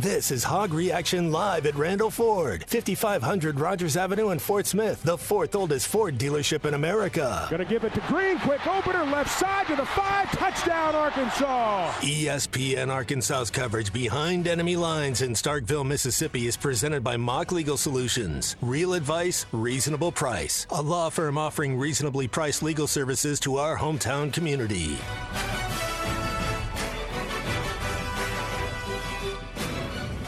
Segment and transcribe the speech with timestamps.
[0.00, 5.18] This is Hog Reaction Live at Randall Ford, 5500 Rogers Avenue in Fort Smith, the
[5.18, 7.48] fourth oldest Ford dealership in America.
[7.50, 11.90] Gonna give it to Green, quick opener, left side to the five, touchdown Arkansas.
[11.94, 18.54] ESPN Arkansas's coverage behind enemy lines in Starkville, Mississippi is presented by Mock Legal Solutions.
[18.62, 20.64] Real advice, reasonable price.
[20.70, 24.96] A law firm offering reasonably priced legal services to our hometown community.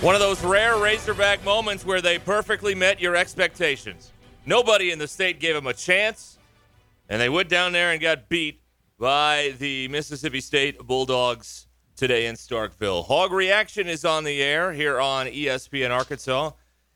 [0.00, 4.12] One of those rare Razorback moments where they perfectly met your expectations.
[4.46, 6.38] Nobody in the state gave them a chance,
[7.10, 8.62] and they went down there and got beat
[8.98, 11.66] by the Mississippi State Bulldogs
[11.96, 13.04] today in Starkville.
[13.04, 16.52] Hog Reaction is on the air here on ESPN Arkansas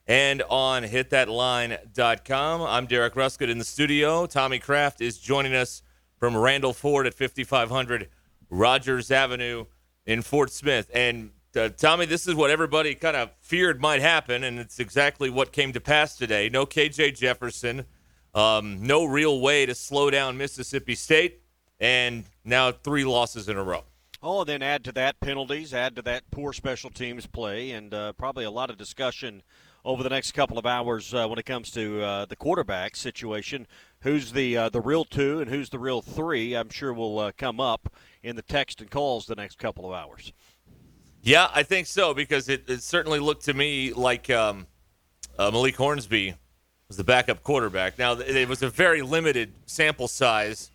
[0.07, 2.63] and on hitthatline.com.
[2.63, 4.25] I'm Derek Ruscin in the studio.
[4.25, 5.83] Tommy Craft is joining us
[6.19, 8.09] from Randall Ford at 5500
[8.49, 9.67] Rogers Avenue
[10.07, 10.91] in Fort Smith.
[10.95, 15.31] And uh, Tommy, this is what everybody kind of feared might happen, and it's exactly
[15.31, 16.49] what came to pass today.
[16.49, 17.87] No KJ Jefferson,
[18.35, 21.41] um, no real way to slow down Mississippi State,
[21.81, 23.85] and now three losses in a row.
[24.23, 27.93] Oh, and then add to that penalties, add to that poor special teams play, and
[27.93, 29.43] uh, probably a lot of discussion
[29.85, 33.67] over the next couple of hours uh, when it comes to uh, the quarterback situation.
[34.01, 36.55] Who's the uh, the real two and who's the real three?
[36.55, 39.93] I'm sure will uh, come up in the text and calls the next couple of
[39.93, 40.33] hours.
[41.25, 44.67] Yeah, I think so because it, it certainly looked to me like um,
[45.39, 46.35] uh, Malik Hornsby
[46.87, 47.99] was the backup quarterback.
[47.99, 50.71] Now it was a very limited sample size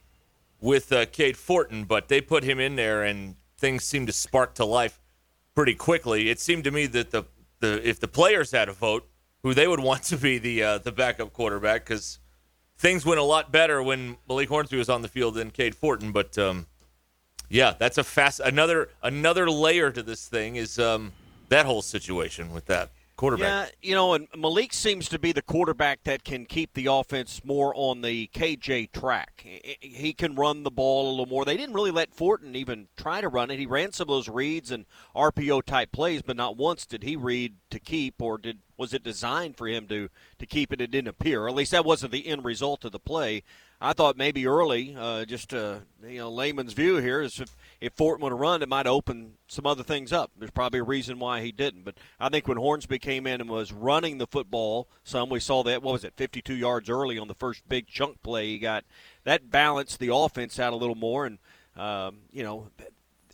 [0.60, 4.56] with uh, Cade Fortin, but they put him in there and things seemed to spark
[4.56, 5.00] to life
[5.54, 6.32] pretty quickly.
[6.32, 7.26] It seemed to me that the,
[7.60, 9.08] the if the players had a vote,
[9.44, 12.18] who they would want to be the uh, the backup quarterback because
[12.76, 16.12] things went a lot better when Malik Hornsby was on the field than Cade Fortin,
[16.12, 16.40] but.
[16.40, 16.66] Um,
[17.50, 21.12] yeah, that's a fast another another layer to this thing is um,
[21.50, 23.68] that whole situation with that quarterback.
[23.82, 27.44] Yeah, you know, and Malik seems to be the quarterback that can keep the offense
[27.44, 29.46] more on the KJ track.
[29.82, 31.44] He can run the ball a little more.
[31.44, 33.60] They didn't really let Fortin even try to run it.
[33.60, 37.18] He ran some of those reads and RPO type plays, but not once did he
[37.18, 40.80] read to keep or did was it designed for him to to keep it?
[40.80, 41.48] It didn't appear.
[41.48, 43.44] At least that wasn't the end result of the play.
[43.82, 47.94] I thought maybe early, uh, just uh, you know, layman's view here is if if
[47.94, 50.32] Fort would have run, it might open some other things up.
[50.38, 51.86] There's probably a reason why he didn't.
[51.86, 55.64] But I think when Hornsby came in and was running the football, some we saw
[55.64, 58.84] that what was it, 52 yards early on the first big chunk play he got.
[59.24, 61.38] That balanced the offense out a little more, and
[61.78, 62.68] um, you know,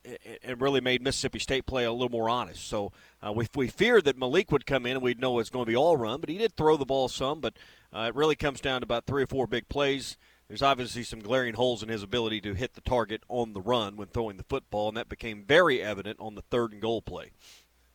[0.04, 2.68] it, really made Mississippi State play a little more honest.
[2.68, 2.92] So
[3.26, 5.70] uh, we we feared that Malik would come in and we'd know it's going to
[5.70, 7.42] be all run, but he did throw the ball some.
[7.42, 7.56] But
[7.92, 11.20] uh, it really comes down to about three or four big plays there's obviously some
[11.20, 14.44] glaring holes in his ability to hit the target on the run when throwing the
[14.44, 17.32] football, and that became very evident on the third and goal play.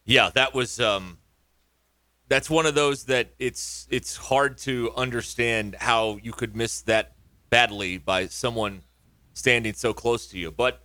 [0.05, 1.19] Yeah, that was um,
[2.29, 7.12] that's one of those that it's it's hard to understand how you could miss that
[7.50, 8.82] badly by someone
[9.35, 10.50] standing so close to you.
[10.50, 10.82] But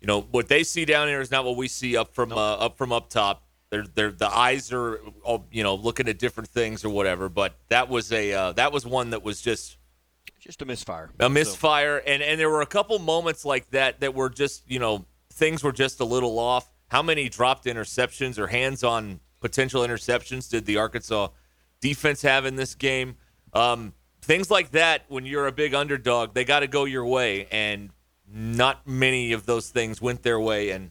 [0.00, 2.38] you know what they see down there is not what we see up from nope.
[2.38, 3.44] uh, up from up top.
[3.70, 7.30] They're, they're, the eyes are all, you know looking at different things or whatever.
[7.30, 9.77] But that was a uh, that was one that was just
[10.38, 11.10] just a misfire.
[11.20, 12.12] A misfire, so.
[12.12, 15.62] and and there were a couple moments like that that were just you know things
[15.62, 16.68] were just a little off.
[16.88, 21.28] how many dropped interceptions or hands on potential interceptions did the Arkansas
[21.80, 23.16] defense have in this game?
[23.52, 23.92] Um,
[24.22, 27.46] things like that, when you're a big underdog, they got to go your way.
[27.50, 27.90] And
[28.30, 30.90] not many of those things went their way, and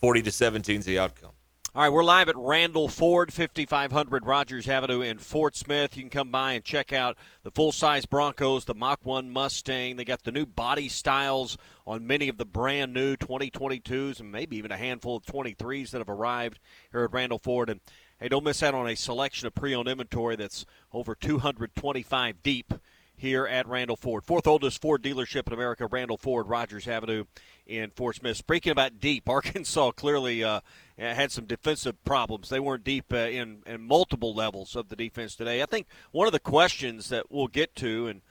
[0.00, 1.29] 40 to 17 is the outcome.
[1.72, 5.96] All right, we're live at Randall Ford, 5500 Rogers Avenue in Fort Smith.
[5.96, 9.94] You can come by and check out the full size Broncos, the Mach 1 Mustang.
[9.94, 11.56] They got the new body styles
[11.86, 15.98] on many of the brand new 2022s and maybe even a handful of 23s that
[15.98, 16.58] have arrived
[16.90, 17.70] here at Randall Ford.
[17.70, 17.78] And
[18.18, 22.74] hey, don't miss out on a selection of pre owned inventory that's over 225 deep
[23.20, 24.24] here at Randall Ford.
[24.24, 27.24] Fourth oldest Ford dealership in America, Randall Ford, Rogers Avenue
[27.66, 28.38] in Fort Smith.
[28.38, 30.60] Speaking about deep, Arkansas clearly uh,
[31.00, 32.48] had some defensive problems.
[32.48, 35.62] They weren't deep uh, in, in multiple levels of the defense today.
[35.62, 38.22] I think one of the questions that we'll get to and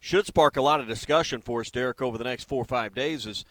[0.00, 2.94] should spark a lot of discussion for us, Derek, over the next four or five
[2.94, 3.44] days is,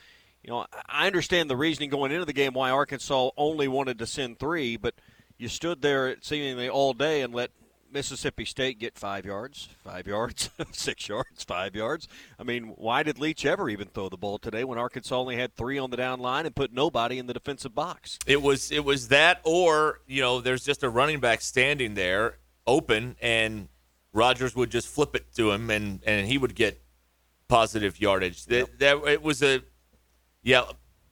[0.44, 4.06] you know, I understand the reasoning going into the game why Arkansas only wanted to
[4.06, 4.94] send three, but
[5.38, 7.52] you stood there seemingly all day and let
[7.96, 12.10] Mississippi State get five yards, five yards, six yards, five yards.
[12.38, 15.56] I mean, why did Leach ever even throw the ball today when Arkansas only had
[15.56, 18.20] three on the down line and put nobody in the defensive box?
[18.28, 22.38] It was it was that, or you know, there's just a running back standing there
[22.68, 23.70] open, and
[24.12, 26.82] Rogers would just flip it to him, and and he would get
[27.48, 28.44] positive yardage.
[28.48, 29.62] That that it was a
[30.44, 30.64] yeah.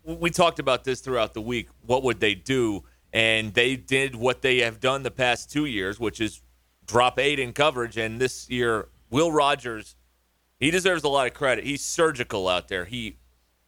[0.03, 1.69] We talked about this throughout the week.
[1.85, 2.83] What would they do?
[3.13, 6.41] And they did what they have done the past two years, which is
[6.85, 7.97] drop eight in coverage.
[7.97, 9.95] And this year, Will Rogers,
[10.59, 11.65] he deserves a lot of credit.
[11.65, 12.85] He's surgical out there.
[12.85, 13.17] He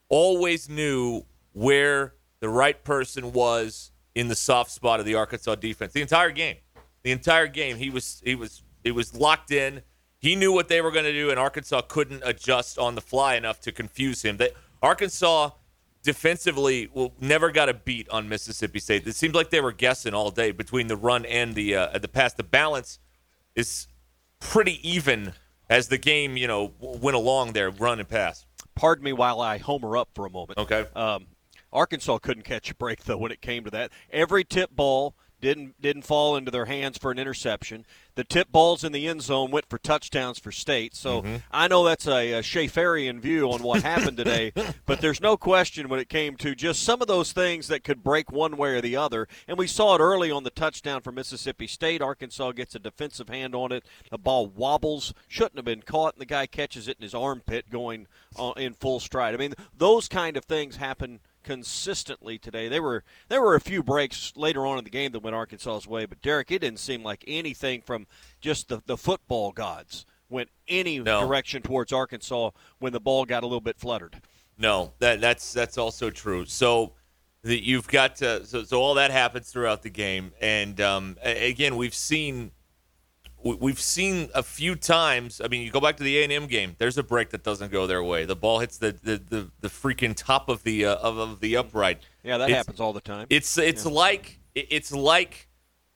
[0.09, 5.93] always knew where the right person was in the soft spot of the Arkansas defense.
[5.93, 6.57] The entire game,
[7.03, 9.81] the entire game, he was he was it was locked in.
[10.19, 13.35] He knew what they were going to do, and Arkansas couldn't adjust on the fly
[13.35, 14.37] enough to confuse him.
[14.37, 15.51] That Arkansas
[16.03, 19.05] defensively well, never got a beat on Mississippi State.
[19.05, 22.07] It seemed like they were guessing all day between the run and the uh, the
[22.07, 22.33] pass.
[22.33, 22.99] The balance
[23.55, 23.87] is
[24.39, 25.33] pretty even
[25.69, 28.45] as the game, you know, went along there, run and pass.
[28.75, 30.59] Pardon me while I homer up for a moment.
[30.59, 30.85] Okay.
[30.95, 31.27] Um,
[31.71, 33.91] Arkansas couldn't catch a break though when it came to that.
[34.11, 37.85] Every tip ball didn't didn't fall into their hands for an interception.
[38.15, 40.95] The tip balls in the end zone went for touchdowns for state.
[40.95, 41.35] So mm-hmm.
[41.51, 44.53] I know that's a, a Schaeferian view on what happened today,
[44.87, 48.03] but there's no question when it came to just some of those things that could
[48.03, 49.27] break one way or the other.
[49.47, 52.01] And we saw it early on the touchdown for Mississippi State.
[52.01, 53.85] Arkansas gets a defensive hand on it.
[54.09, 57.69] The ball wobbles, shouldn't have been caught, and the guy catches it in his armpit
[57.69, 58.07] going
[58.39, 59.35] uh, in full stride.
[59.35, 62.67] I mean, those kind of things happen– consistently today.
[62.67, 65.87] There were there were a few breaks later on in the game that went Arkansas's
[65.87, 68.07] way, but Derek, it didn't seem like anything from
[68.41, 71.21] just the, the football gods went any no.
[71.21, 72.49] direction towards Arkansas
[72.79, 74.21] when the ball got a little bit fluttered.
[74.57, 76.45] No, that that's that's also true.
[76.45, 76.93] So
[77.43, 81.77] the, you've got to, so so all that happens throughout the game, and um, again
[81.77, 82.51] we've seen
[83.45, 85.39] we've seen a few times.
[85.43, 86.75] I mean, you go back to the A and M game.
[86.79, 88.25] There's a break that doesn't go their way.
[88.25, 91.55] The ball hits the the, the, the freaking top of the uh, of, of, the
[91.57, 91.99] upright.
[92.23, 93.27] Yeah, that it's, happens all the time.
[93.29, 93.91] It's it's yeah.
[93.91, 95.47] like it's like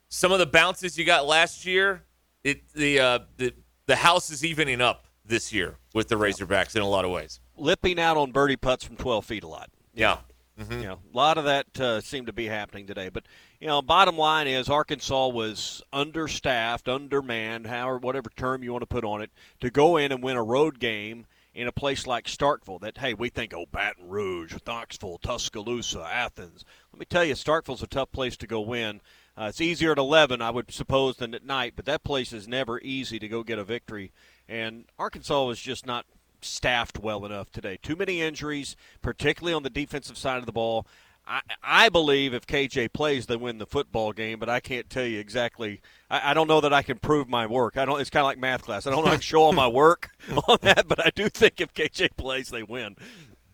[0.09, 2.03] some of the bounces you got last year.
[2.43, 3.53] It the uh, the
[3.87, 7.39] the house is evening up this year with the Razorbacks in a lot of ways.
[7.57, 9.69] Lipping out on birdie putts from 12 feet a lot.
[9.93, 10.17] Yeah.
[10.59, 10.79] Mm-hmm.
[10.79, 13.09] You know, a lot of that uh, seemed to be happening today.
[13.09, 13.23] But
[13.61, 18.87] you know, bottom line is Arkansas was understaffed, undermanned, however, whatever term you want to
[18.87, 22.25] put on it, to go in and win a road game in a place like
[22.25, 22.81] Starkville.
[22.81, 26.65] That hey, we think oh Baton Rouge, Knoxville, Tuscaloosa, Athens.
[26.91, 28.99] Let me tell you, Starkville's a tough place to go win.
[29.37, 32.45] Uh, it's easier at 11, I would suppose, than at night, but that place is
[32.45, 34.11] never easy to go get a victory.
[34.49, 36.05] And Arkansas was just not
[36.41, 37.77] staffed well enough today.
[37.81, 40.85] Too many injuries, particularly on the defensive side of the ball.
[41.27, 45.05] I, I believe if KJ plays, they win the football game, but I can't tell
[45.05, 45.81] you exactly.
[46.09, 47.77] I, I don't know that I can prove my work.
[47.77, 48.01] I don't.
[48.01, 48.87] It's kind of like math class.
[48.87, 50.09] I don't know I show all my work
[50.47, 52.95] on that, but I do think if KJ plays, they win.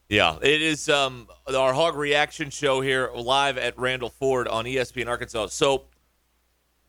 [0.07, 5.07] Yeah, it is um, our hog reaction show here live at Randall Ford on ESPN
[5.07, 5.47] Arkansas.
[5.47, 5.85] So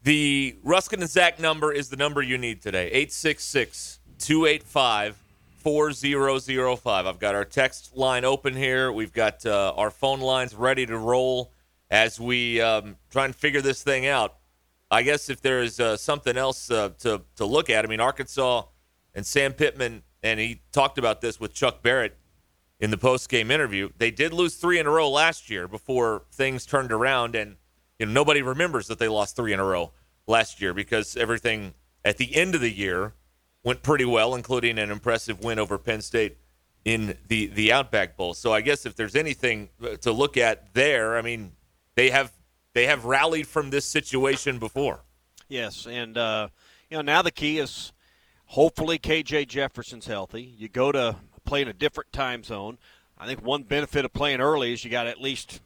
[0.02, 5.22] the Ruscin and Zach number is the number you need today 866 285
[5.66, 7.06] 4005.
[7.06, 8.92] I've got our text line open here.
[8.92, 11.50] We've got uh, our phone lines ready to roll
[11.90, 14.36] as we um, try and figure this thing out.
[14.92, 18.62] I guess if there's uh, something else uh, to, to look at, I mean, Arkansas
[19.12, 22.16] and Sam Pittman, and he talked about this with Chuck Barrett
[22.78, 23.88] in the post game interview.
[23.98, 27.56] They did lose three in a row last year before things turned around, and
[27.98, 29.90] you know nobody remembers that they lost three in a row
[30.28, 33.14] last year because everything at the end of the year
[33.66, 36.38] went pretty well, including an impressive win over Penn State
[36.84, 38.32] in the the Outback Bowl.
[38.32, 39.68] So I guess if there's anything
[40.00, 41.52] to look at there, I mean,
[41.96, 42.32] They have
[42.74, 45.00] they have rallied from this situation before.
[45.48, 46.48] Yes, and uh,
[46.88, 47.92] you know now the key is
[48.46, 50.42] hopefully KJ Jefferson's healthy.
[50.42, 52.78] You go to play in a different time zone.
[53.18, 55.60] I think one benefit of playing early is you got at least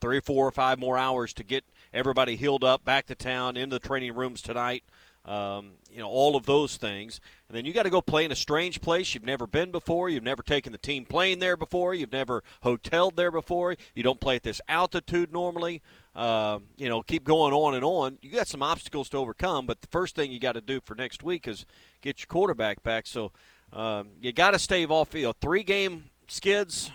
[0.00, 1.62] three, four, or five more hours to get
[1.92, 4.82] everybody healed up, back to town, into the training rooms tonight.
[5.26, 7.20] Um, you know, all of those things.
[7.48, 10.08] And then you got to go play in a strange place you've never been before.
[10.08, 11.94] You've never taken the team plane there before.
[11.94, 13.76] You've never hoteled there before.
[13.94, 15.80] You don't play at this altitude normally.
[16.14, 18.18] Uh, you know, keep going on and on.
[18.20, 20.96] You got some obstacles to overcome, but the first thing you got to do for
[20.96, 21.66] next week is
[22.00, 23.06] get your quarterback back.
[23.06, 23.30] So
[23.72, 25.14] um, you got to stave off.
[25.14, 26.90] You know, three game skids.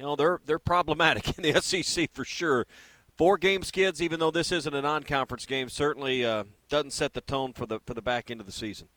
[0.00, 2.66] You know, they're they're problematic in the SEC for sure.
[3.16, 7.22] Four game skids, even though this isn't a non-conference game, certainly uh, doesn't set the
[7.22, 8.88] tone for the for the back end of the season.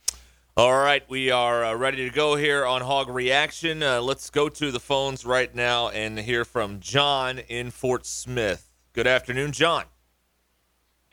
[0.60, 3.82] All right, we are uh, ready to go here on Hog Reaction.
[3.82, 8.70] Uh, let's go to the phones right now and hear from John in Fort Smith.
[8.92, 9.86] Good afternoon, John.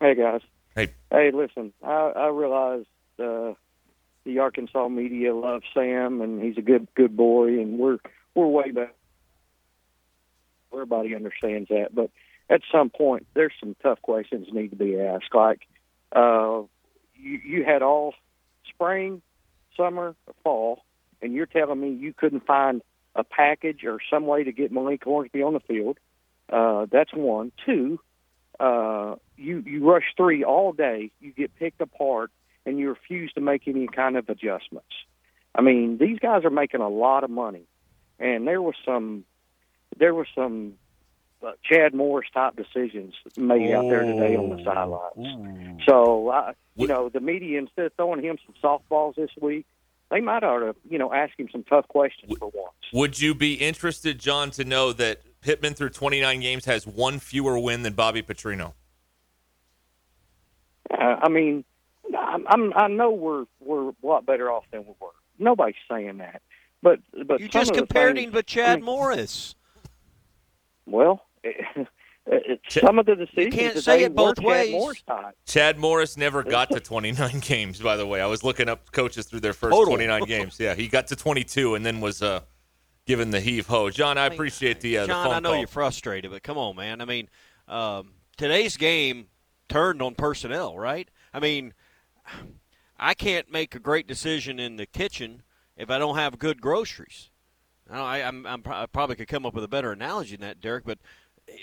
[0.00, 0.40] Hey guys.
[0.74, 0.94] Hey.
[1.12, 1.72] Hey, listen.
[1.80, 2.86] I, I realize
[3.20, 3.52] uh,
[4.24, 7.98] the Arkansas media loves Sam, and he's a good good boy, and we're
[8.34, 8.96] we're way back.
[10.72, 12.10] Everybody understands that, but
[12.50, 15.32] at some point, there's some tough questions need to be asked.
[15.32, 15.68] Like,
[16.10, 16.62] uh,
[17.14, 18.12] you you had all
[18.68, 19.22] spring,
[19.76, 20.84] summer, or fall,
[21.22, 22.82] and you're telling me you couldn't find
[23.14, 25.98] a package or some way to get Malik Hornsby on the field.
[26.50, 27.52] Uh, that's one.
[27.64, 27.98] Two,
[28.60, 31.10] uh, you you rush three all day.
[31.20, 32.30] You get picked apart,
[32.64, 34.92] and you refuse to make any kind of adjustments.
[35.54, 37.66] I mean, these guys are making a lot of money,
[38.18, 39.24] and there was some
[39.98, 40.74] there was some
[41.44, 45.82] uh, Chad Morris type decisions made out there today on the sidelines.
[45.88, 49.66] So, I, you know, the media instead of throwing him some softballs this week,
[50.10, 52.74] they might ought to, you know, ask him some tough questions for once.
[52.92, 57.58] Would you be interested, John, to know that Pittman through 29 games has one fewer
[57.58, 58.72] win than Bobby Petrino?
[60.90, 61.64] Uh, I mean,
[62.16, 65.08] I'm, I'm, I know we're we're a lot better off than we were.
[65.38, 66.42] Nobody's saying that,
[66.82, 69.54] but but You just compared things- him with I Chad mean, Morris.
[70.86, 74.72] Well, it, some of the decisions you can't say they it both were Chad ways.
[74.72, 75.02] Morris.
[75.46, 78.20] Chad Morris never got to 29 games, by the way.
[78.20, 79.86] I was looking up coaches through their first Total.
[79.86, 80.58] 29 games.
[80.58, 82.40] Yeah, he got to 22 and then was uh,
[83.06, 83.90] given the heave ho.
[83.90, 85.58] John, I appreciate the, uh, the John, phone I know call.
[85.58, 87.00] you're frustrated, but come on, man.
[87.00, 87.28] I mean,
[87.68, 89.26] um, today's game
[89.68, 91.08] turned on personnel, right?
[91.32, 91.74] I mean,
[92.98, 95.42] I can't make a great decision in the kitchen
[95.76, 97.30] if I don't have good groceries.
[97.90, 100.60] I, I, I'm, I'm, I probably could come up with a better analogy than that,
[100.60, 100.98] Derek, but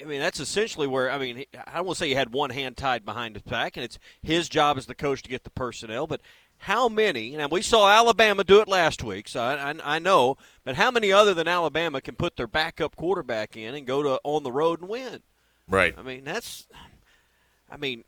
[0.02, 2.52] I mean that's essentially where I mean I don't want to say he had one
[2.52, 5.52] hand tied behind his back, and it's his job as the coach to get the
[5.52, 6.22] personnel, but.
[6.60, 7.36] How many?
[7.36, 10.38] And we saw Alabama do it last week, so I, I, I know.
[10.64, 14.22] But how many other than Alabama can put their backup quarterback in and go to
[14.24, 15.24] on the road and win?
[15.68, 15.94] right.
[15.98, 16.68] I mean, that's.
[17.70, 18.06] I mean,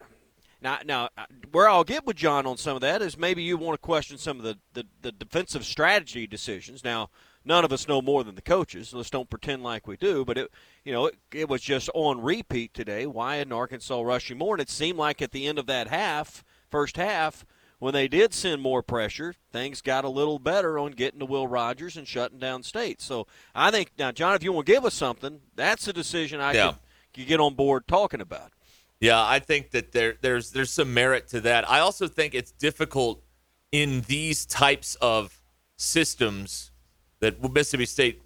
[0.62, 3.58] now, now uh, where I'll get with John on some of that is maybe you
[3.58, 6.84] want to question some of the, the, the defensive strategy decisions.
[6.84, 7.10] Now,
[7.46, 8.94] none of us know more than the coaches.
[8.94, 10.26] Let's don't pretend like we do.
[10.26, 10.52] But it,
[10.84, 13.06] you know, it, it was just on repeat today.
[13.06, 14.56] Why in Arkansas rushing more?
[14.56, 17.46] And it seemed like at the end of that half, first half,
[17.80, 21.48] when they did send more pressure, things got a little better on getting to Will
[21.48, 23.02] Rogers and shutting down State.
[23.02, 26.40] So I think now, John, if you want to give us something, that's a decision
[26.42, 26.72] I Yeah.
[26.72, 26.78] could,
[27.14, 28.52] could get on board talking about.
[29.02, 31.70] Yeah, I think that there there's there's some merit to that.
[31.70, 33.22] I also think it's difficult
[33.72, 35.42] in these types of
[35.76, 36.72] systems
[37.26, 38.22] that Mississippi State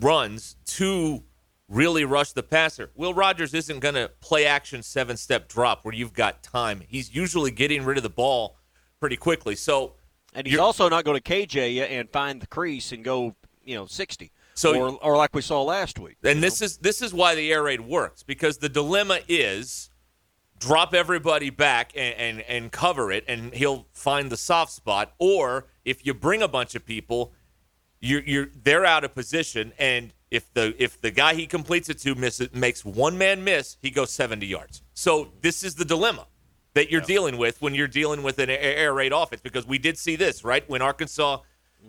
[0.00, 1.22] runs to
[1.68, 2.90] really rush the passer.
[2.96, 6.82] Will Rogers isn't going to play action seven step drop where you've got time.
[6.88, 8.56] He's usually getting rid of the ball
[9.00, 9.54] pretty quickly.
[9.54, 9.94] So
[10.34, 13.74] And he's also not going to KJ you and find the crease and go, you
[13.74, 14.32] know, 60.
[14.54, 16.16] So- or, or like we saw last week.
[16.24, 19.90] And this is this is why the air raid works because the dilemma is
[20.58, 25.12] drop everybody back and, and, and cover it, and he'll find the soft spot.
[25.18, 27.32] Or if you bring a bunch of people,
[28.00, 31.98] you're, you're they're out of position, and if the if the guy he completes it
[32.00, 34.82] to misses, makes one man miss, he goes 70 yards.
[34.94, 36.26] So this is the dilemma
[36.74, 39.78] that you're dealing with when you're dealing with an air, air raid offense because we
[39.78, 41.38] did see this right when Arkansas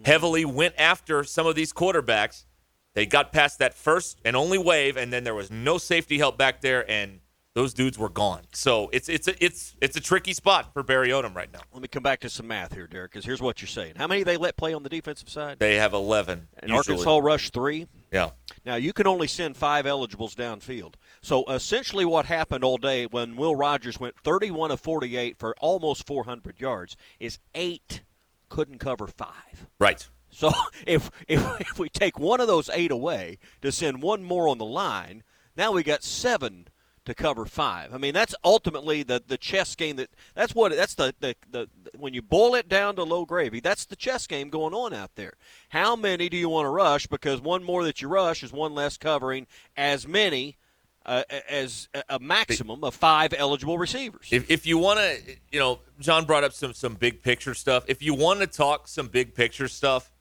[0.03, 2.45] heavily went after some of these quarterbacks.
[2.93, 6.37] They got past that first and only wave, and then there was no safety help
[6.37, 7.19] back there, and
[7.59, 8.43] those dudes were gone.
[8.53, 11.59] So it's it's a, it's it's a tricky spot for Barry Odom right now.
[11.73, 13.95] Let me come back to some math here, Derek, because here's what you're saying.
[13.97, 15.59] How many they let play on the defensive side?
[15.59, 16.47] They have 11.
[16.59, 16.95] And usually.
[16.95, 17.87] Arkansas rushed three.
[18.13, 18.29] Yeah.
[18.65, 20.93] Now, you can only send five eligibles downfield.
[21.21, 26.07] So essentially, what happened all day when Will Rogers went 31 of 48 for almost
[26.07, 28.03] 400 yards is eight
[28.47, 29.67] couldn't cover five.
[29.79, 30.07] Right.
[30.29, 30.49] So
[30.87, 34.59] if, if if we take one of those eight away to send one more on
[34.59, 35.23] the line,
[35.57, 36.69] now we got seven
[37.09, 37.93] to cover five.
[37.93, 41.67] I mean, that's ultimately the, the chess game that that's what that's the, the, the
[41.97, 45.15] when you boil it down to low gravy, that's the chess game going on out
[45.15, 45.33] there.
[45.69, 47.07] How many do you want to rush?
[47.07, 50.57] Because one more that you rush is one less covering as many
[51.05, 54.27] uh, as a maximum of five eligible receivers.
[54.31, 57.85] If, if you want to, you know, John brought up some some big picture stuff.
[57.87, 60.11] If you want to talk some big picture stuff,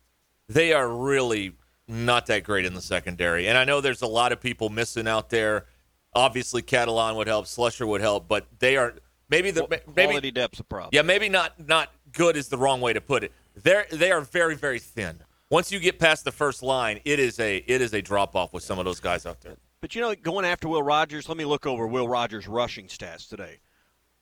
[0.48, 1.52] they are really
[1.86, 3.46] not that great in the secondary.
[3.46, 5.66] And I know there's a lot of people missing out there.
[6.14, 8.94] Obviously, Catalon would help, Slusher would help, but they are
[9.28, 10.90] maybe the maybe, quality depth's a problem.
[10.92, 13.32] Yeah, maybe not not good is the wrong way to put it.
[13.54, 15.20] They're they are very very thin.
[15.50, 18.52] Once you get past the first line, it is a it is a drop off
[18.52, 19.56] with some of those guys out there.
[19.80, 23.28] But you know, going after Will Rogers, let me look over Will Rogers' rushing stats
[23.28, 23.60] today.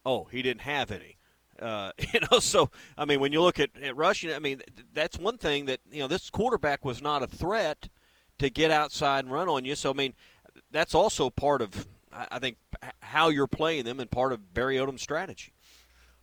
[0.05, 1.16] Oh, he didn't have any.
[1.61, 4.62] Uh, you know, so I mean, when you look at, at rushing, I mean,
[4.93, 7.88] that's one thing that you know this quarterback was not a threat
[8.38, 9.75] to get outside and run on you.
[9.75, 10.14] So I mean,
[10.70, 12.56] that's also part of I think
[13.00, 15.52] how you're playing them and part of Barry Odom's strategy.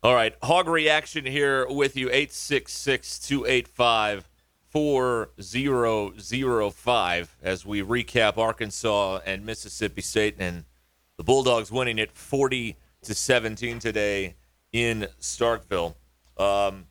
[0.01, 4.27] All right, hog reaction here with you eight six six two eight five
[4.73, 10.65] 4005 as we recap Arkansas and Mississippi State and
[11.17, 14.33] the Bulldogs winning it 40 to 17 today
[14.71, 15.93] in Starkville.
[16.37, 16.87] Um,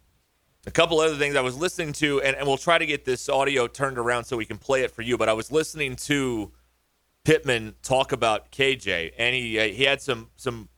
[0.64, 3.28] a couple other things I was listening to, and, and we'll try to get this
[3.28, 5.18] audio turned around so we can play it for you.
[5.18, 6.52] But I was listening to
[7.24, 10.68] Pittman talk about KJ, and he uh, he had some some.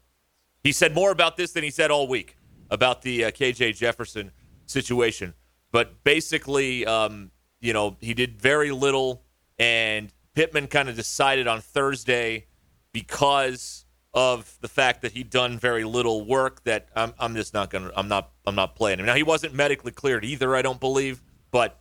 [0.62, 2.36] He said more about this than he said all week
[2.70, 4.32] about the uh, KJ Jefferson
[4.66, 5.34] situation.
[5.72, 9.24] But basically, um, you know, he did very little,
[9.58, 12.46] and Pittman kind of decided on Thursday
[12.92, 17.68] because of the fact that he'd done very little work that I'm, I'm just not
[17.70, 19.06] gonna I'm not I'm not playing him.
[19.06, 21.80] Now he wasn't medically cleared either, I don't believe, but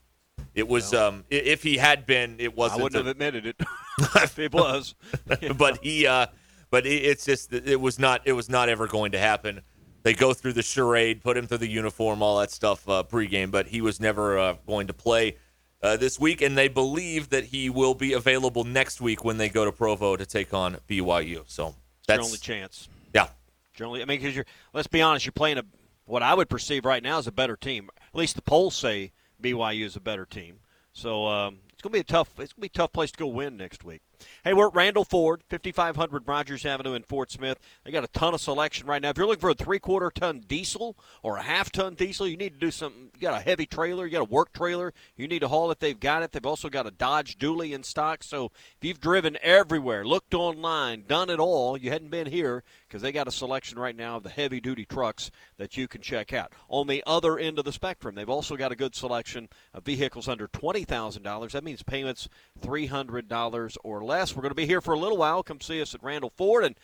[0.55, 2.79] it was um, if he had been, it wasn't.
[2.79, 3.55] I wouldn't a, have admitted it
[4.15, 4.95] if it was.
[5.57, 6.27] but he, uh,
[6.69, 9.61] but it's just it was not it was not ever going to happen.
[10.03, 13.51] They go through the charade, put him through the uniform, all that stuff uh, pregame,
[13.51, 15.37] but he was never uh, going to play
[15.81, 19.49] uh, this week, and they believe that he will be available next week when they
[19.49, 21.43] go to Provo to take on BYU.
[21.47, 21.75] So
[22.07, 22.89] that's your only chance.
[23.13, 23.27] Yeah,
[23.73, 25.63] generally, I mean, because you're let's be honest, you're playing a
[26.05, 27.89] what I would perceive right now as a better team.
[27.97, 29.11] At least the polls say
[29.43, 30.59] BYU is a better team.
[30.93, 32.39] So um, it's gonna be a tough.
[32.39, 34.01] It's gonna be a tough place to go win next week.
[34.43, 37.59] Hey, we're at Randall Ford, 5500 Rogers Avenue in Fort Smith.
[37.83, 39.09] They got a ton of selection right now.
[39.09, 42.37] If you're looking for a three quarter ton diesel or a half ton diesel, you
[42.37, 43.11] need to do something.
[43.15, 45.79] You got a heavy trailer, you got a work trailer, you need to haul it.
[45.79, 46.31] They've got it.
[46.31, 48.23] They've also got a Dodge Dually in stock.
[48.23, 53.01] So if you've driven everywhere, looked online, done it all, you hadn't been here because
[53.01, 56.33] they got a selection right now of the heavy duty trucks that you can check
[56.33, 56.53] out.
[56.69, 60.27] On the other end of the spectrum, they've also got a good selection of vehicles
[60.27, 61.51] under $20,000.
[61.51, 62.29] That means payments
[62.61, 64.12] $300 or less.
[64.13, 65.41] We're going to be here for a little while.
[65.41, 66.63] Come see us at Randall Ford.
[66.63, 66.75] And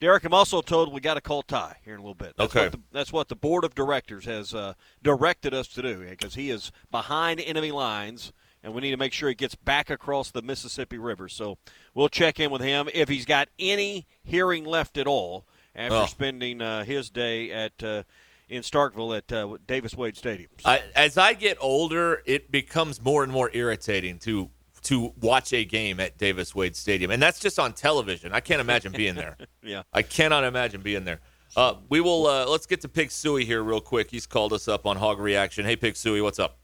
[0.00, 2.34] Derek, I'm also told we got to call Ty here in a little bit.
[2.36, 2.64] That's okay.
[2.64, 6.34] What the, that's what the board of directors has uh, directed us to do because
[6.34, 8.32] he is behind enemy lines,
[8.64, 11.28] and we need to make sure he gets back across the Mississippi River.
[11.28, 11.56] So
[11.94, 15.44] we'll check in with him if he's got any hearing left at all
[15.76, 16.06] after oh.
[16.06, 17.82] spending uh, his day at.
[17.82, 18.02] Uh,
[18.48, 20.50] in Starkville at uh, Davis Wade Stadium.
[20.58, 20.68] So.
[20.68, 24.50] I, as I get older, it becomes more and more irritating to
[24.84, 28.32] to watch a game at Davis Wade Stadium, and that's just on television.
[28.32, 29.36] I can't imagine being there.
[29.62, 31.20] yeah, I cannot imagine being there.
[31.56, 32.26] Uh, we will.
[32.26, 34.10] Uh, let's get to Pig Sooie here real quick.
[34.10, 35.64] He's called us up on Hog Reaction.
[35.64, 36.58] Hey, Pig Sooie, what's up?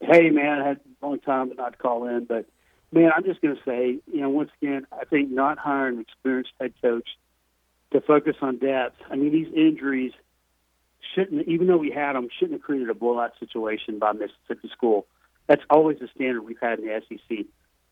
[0.00, 2.46] Hey, man, I had a long time to not call in, but
[2.92, 6.00] man, I'm just going to say, you know, once again, I think not hiring an
[6.00, 7.08] experienced head coach
[7.92, 8.96] to focus on depth.
[9.10, 10.12] I mean, these injuries
[11.14, 15.06] shouldn't, even though we had them, shouldn't have created a blowout situation by Mississippi School.
[15.46, 17.46] That's always the standard we've had in the SEC.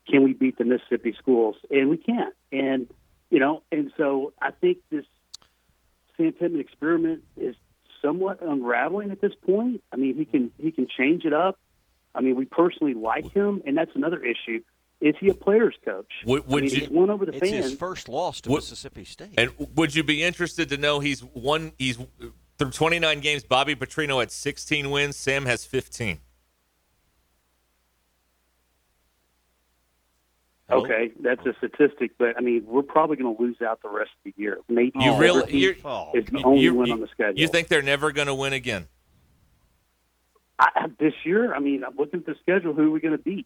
[0.09, 1.55] Can we beat the Mississippi schools?
[1.69, 2.33] And we can't.
[2.51, 2.87] And
[3.29, 5.05] you know, and so I think this
[6.17, 7.55] Sam Pittman experiment is
[8.01, 9.83] somewhat unraveling at this point.
[9.91, 11.59] I mean, he can he can change it up.
[12.15, 14.61] I mean, we personally like him, and that's another issue.
[15.01, 16.11] Is he a player's coach?
[16.25, 17.65] Would, would I mean, you, he's won over the it's fans.
[17.65, 19.33] his first loss to Would- Mississippi State.
[19.37, 21.73] And would you be interested to know he's won?
[21.77, 21.97] He's
[22.57, 23.43] through 29 games.
[23.43, 25.17] Bobby Petrino had 16 wins.
[25.17, 26.19] Sam has 15.
[30.69, 30.83] Hello?
[30.85, 34.11] Okay, that's a statistic, but I mean, we're probably going to lose out the rest
[34.25, 34.59] of the year.
[34.69, 37.07] Maybe You really- Liberty you're- Oh, is the You- only you- one you- on the
[37.07, 37.37] schedule.
[37.39, 38.87] You think they're never going to win again?
[40.59, 41.53] I, this year?
[41.53, 42.73] I mean, I'm looking at the schedule.
[42.73, 43.45] Who are we going to beat?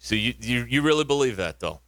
[0.00, 1.80] So you, you you really believe that though?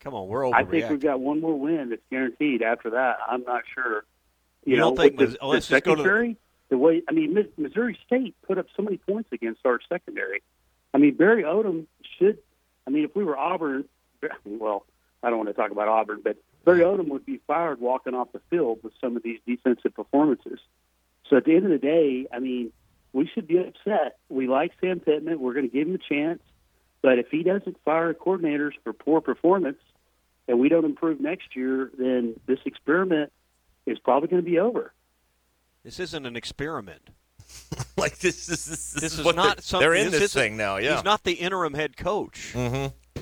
[0.00, 0.54] Come on, we're over.
[0.54, 2.62] I think we've got one more win that's guaranteed.
[2.62, 4.04] After that, I'm not sure.
[4.64, 6.02] You, You know, don't think with Mis- oh, the, oh, the let's just go to
[6.02, 6.36] the- secondary,
[6.68, 10.42] the way I mean, Missouri State put up so many points against our secondary.
[10.94, 11.86] I mean, Barry Odom
[12.18, 12.38] should.
[12.86, 13.84] I mean, if we were Auburn,
[14.44, 14.86] well,
[15.22, 18.32] I don't want to talk about Auburn, but Barry Odom would be fired walking off
[18.32, 20.58] the field with some of these defensive performances.
[21.28, 22.72] So at the end of the day, I mean,
[23.12, 24.18] we should be upset.
[24.28, 25.40] We like Sam Pittman.
[25.40, 26.42] We're going to give him a chance.
[27.02, 29.78] But if he doesn't fire coordinators for poor performance
[30.48, 33.32] and we don't improve next year, then this experiment
[33.86, 34.92] is probably going to be over.
[35.82, 37.10] This isn't an experiment.
[37.96, 39.80] like this, this, this, This is is what not they're, something.
[39.90, 40.76] they're in this this thing now.
[40.76, 42.52] Yeah, He's not the interim head coach.
[42.54, 43.20] Mm-hmm.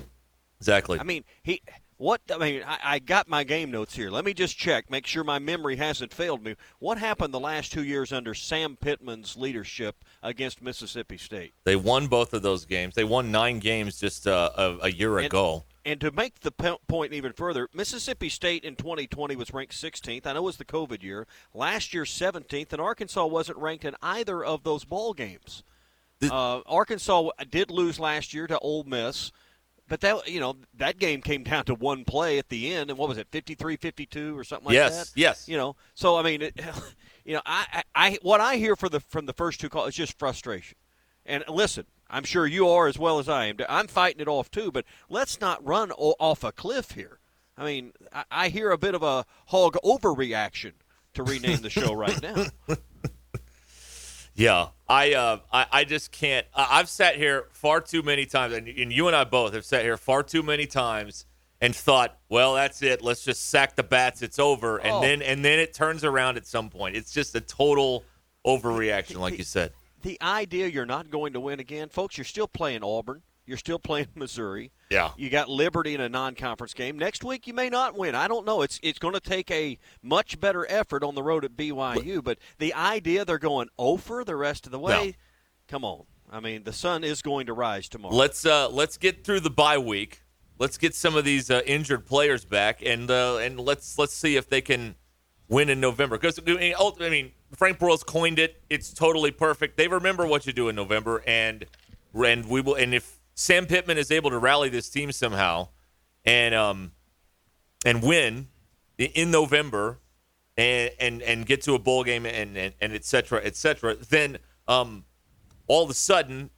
[0.61, 0.99] Exactly.
[1.01, 1.63] I mean, he.
[1.97, 4.11] What I mean, I, I got my game notes here.
[4.11, 6.57] Let me just check, make sure my memory hasn't failed me.
[6.81, 11.55] What happened the last two years under Sam Pittman's leadership against Mississippi State?
[11.65, 12.97] they won both of those games.
[12.97, 15.65] They won nine games just uh, a, a year And- ago.
[15.85, 20.27] And to make the point even further, Mississippi State in 2020 was ranked 16th.
[20.27, 21.27] I know it was the COVID year.
[21.53, 25.63] Last year, 17th, and Arkansas wasn't ranked in either of those ball games.
[26.23, 29.31] Uh, Arkansas did lose last year to Ole Miss,
[29.87, 32.99] but that you know that game came down to one play at the end, and
[32.99, 35.21] what was it, 53-52 or something like Yes, that?
[35.21, 35.49] yes.
[35.49, 36.59] You know, so I mean, it,
[37.27, 39.89] you know, I, I, I what I hear for the from the first two calls
[39.89, 40.79] is just frustration.
[41.27, 43.57] And listen, I'm sure you are as well as I am.
[43.69, 47.19] I'm fighting it off too, but let's not run o- off a cliff here.
[47.57, 50.73] I mean, I, I hear a bit of a hog overreaction
[51.15, 52.47] to rename the show right now.
[54.37, 56.45] Yeah, I, uh, I, I just can't.
[56.53, 59.65] I, I've sat here far too many times, and, and you and I both have
[59.65, 61.25] sat here far too many times
[61.61, 63.01] and thought, well, that's it.
[63.01, 64.23] Let's just sack the bats.
[64.23, 65.01] It's over, and Oh.
[65.01, 66.97] then and then it turns around at some point.
[66.97, 68.03] It's just a total
[68.45, 69.73] overreaction, like you said.
[70.05, 73.23] The idea you're not going to win again, folks, you're still playing Auburn.
[73.47, 74.71] You're still playing Missouri.
[74.91, 75.11] Yeah.
[75.17, 76.99] You got Liberty in a non-conference game.
[76.99, 78.15] Next week you may not win.
[78.15, 78.63] I don't know.
[78.63, 82.39] It's it's going to take a much better effort on the road at BYU, but
[82.59, 85.17] the idea they're going over the rest of the way,
[85.69, 86.05] come on.
[86.31, 88.15] I mean, the sun is going to rise tomorrow.
[88.15, 90.23] Let's uh, let's get through the bye week.
[90.59, 94.37] Let's get some of these uh, injured players back, and uh, and let's let's see
[94.37, 94.95] if they can
[95.49, 96.17] win in November.
[96.17, 98.63] Because I I mean, Frank Broyles coined it.
[98.71, 99.77] It's totally perfect.
[99.77, 101.65] They remember what you do in November, and
[102.15, 102.75] and we will.
[102.75, 105.69] And if Sam Pittman is able to rally this team somehow,
[106.25, 106.93] and um,
[107.85, 108.49] and win
[108.99, 109.99] in November,
[110.57, 113.95] and and and get to a bowl game, and and, and et cetera, et cetera,
[113.95, 114.39] then
[114.69, 115.05] um,
[115.67, 116.51] all of a sudden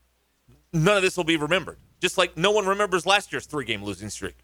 [0.73, 1.77] none of this will be remembered.
[1.99, 4.35] Just like no one remembers last year's three-game losing streak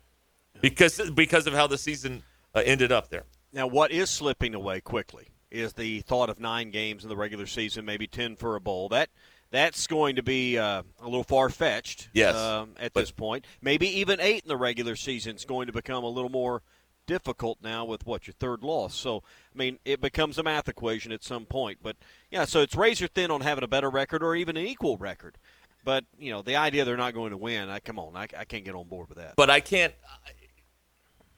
[0.62, 2.24] because because of how the season
[2.56, 3.26] uh, ended up there.
[3.52, 7.46] Now, what is slipping away quickly is the thought of nine games in the regular
[7.46, 8.89] season, maybe ten for a bowl.
[8.89, 9.10] That
[9.52, 12.10] that's going to be uh, a little far fetched.
[12.13, 15.68] Yes, um, at but- this point, maybe even eight in the regular season is going
[15.68, 16.63] to become a little more
[17.06, 18.96] difficult now with what your third loss.
[18.96, 21.80] So, I mean, it becomes a math equation at some point.
[21.84, 21.98] But
[22.32, 25.38] yeah, so it's razor thin on having a better record or even an equal record.
[25.86, 28.46] But you know, the idea they're not going to win, I come on, I, I
[28.46, 29.36] can't get on board with that.
[29.36, 29.94] But I can't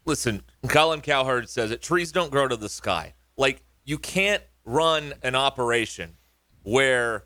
[0.06, 0.44] listen.
[0.68, 1.82] Colin Cowherd says it.
[1.82, 3.14] Trees don't grow to the sky.
[3.38, 6.18] Like you can't run an operation
[6.64, 7.26] where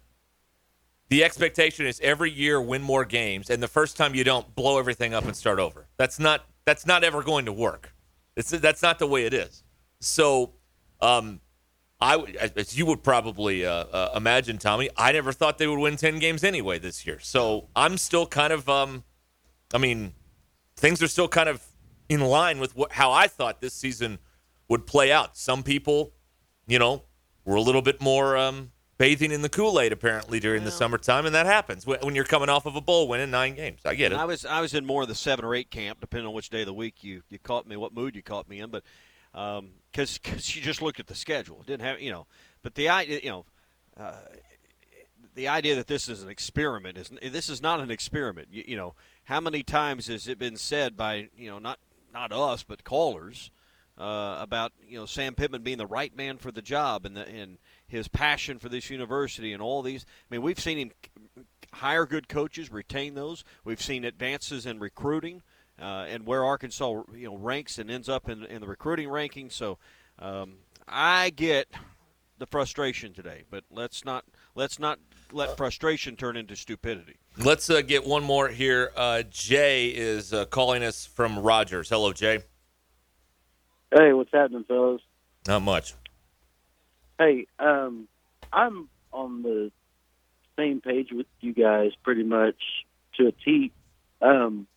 [1.08, 4.78] the expectation is every year win more games, and the first time you don't blow
[4.78, 5.88] everything up and start over.
[5.98, 7.93] That's not that's not ever going to work.
[8.36, 9.63] It's, that's not the way it is.
[10.02, 10.54] So,
[11.02, 11.41] um,
[12.00, 12.17] I
[12.56, 14.89] as you would probably uh, uh, imagine, Tommy.
[14.95, 17.19] I never thought they would win ten games anyway this year.
[17.19, 19.04] So I'm still kind of, um,
[19.74, 20.13] I mean,
[20.76, 21.62] things are still kind of
[22.08, 24.19] in line with what, how I thought this season
[24.67, 25.36] would play out.
[25.36, 26.13] Some people,
[26.69, 27.03] you know,
[27.45, 31.25] were a little bit more um, bathing in the Kool Aid apparently during the summertime,
[31.25, 33.82] and that happens when, you're coming off of a bowl win in nine games.
[33.86, 34.17] I get it.
[34.17, 36.49] I was I was in more of the seven or eight camp, depending on which
[36.49, 38.69] day of the week you, you caught me, what mood you caught me in.
[38.69, 38.84] But
[39.34, 42.27] because because you just looked at the schedule, didn't have you know.
[42.62, 43.45] But the idea you know.
[43.97, 44.13] Uh,
[45.36, 48.49] the idea that this is an experiment is this is not an experiment.
[48.51, 48.93] You, you know,
[49.25, 51.79] how many times has it been said by you know not
[52.13, 53.49] not us but callers
[53.99, 57.27] uh, about you know Sam Pittman being the right man for the job and the,
[57.27, 57.57] and
[57.88, 60.05] his passion for this university and all these.
[60.07, 60.91] I mean, we've seen him
[61.73, 63.43] hire good coaches, retain those.
[63.63, 65.41] We've seen advances in recruiting
[65.81, 69.53] uh, and where Arkansas you know ranks and ends up in, in the recruiting rankings.
[69.53, 69.77] So
[70.19, 70.55] um,
[70.88, 71.67] I get
[72.38, 74.99] the frustration today, but let's not let's not
[75.31, 77.17] let frustration turn into stupidity.
[77.38, 78.91] Let's uh, get one more here.
[78.95, 81.89] Uh, Jay is uh, calling us from Rogers.
[81.89, 82.39] Hello, Jay.
[83.91, 85.02] Hey, what's happening, fellas?
[85.47, 85.93] Not much.
[87.17, 88.08] Hey, um,
[88.54, 89.71] I'm on the
[90.58, 92.56] same page with you guys pretty much
[93.15, 93.71] to a T.
[94.21, 94.67] Um,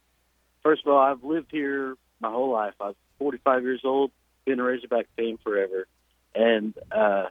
[0.63, 2.75] first of all, I've lived here my whole life.
[2.81, 4.11] I'm 45 years old,
[4.45, 5.87] been a Razorback fan forever,
[6.35, 7.27] and uh,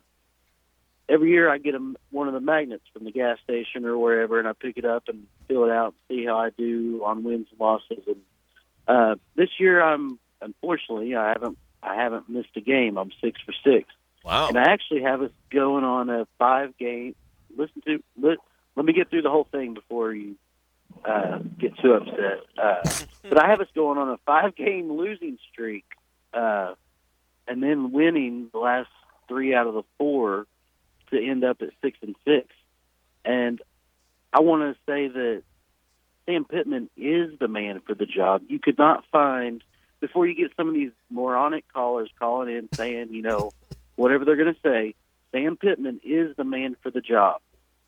[1.10, 4.38] every year I get a, one of the magnets from the gas station or wherever,
[4.38, 7.24] and I pick it up and fill it out and see how I do on
[7.24, 8.04] wins and losses.
[8.06, 8.18] And
[8.88, 12.98] Uh, this year, I'm unfortunately I haven't I haven't missed a game.
[12.98, 13.90] I'm six for six,
[14.24, 14.50] Wow.
[14.50, 17.16] and I actually have us going on a five game.
[17.58, 18.38] Listen to let,
[18.76, 20.36] let me get through the whole thing before you
[21.06, 22.42] uh, get too upset.
[22.58, 22.90] Uh,
[23.30, 25.86] but I have us going on a five game losing streak,
[26.34, 26.74] uh,
[27.48, 28.90] and then winning the last
[29.28, 30.46] three out of the four
[31.10, 32.48] to end up at six and six.
[33.26, 33.62] And
[34.34, 35.44] I want to say that
[36.26, 38.44] Sam Pittman is the man for the job.
[38.48, 39.64] You could not find
[40.02, 43.52] before you get some of these moronic callers calling in saying, you know,
[43.96, 44.96] whatever they're going to say.
[45.32, 47.40] Sam Pittman is the man for the job.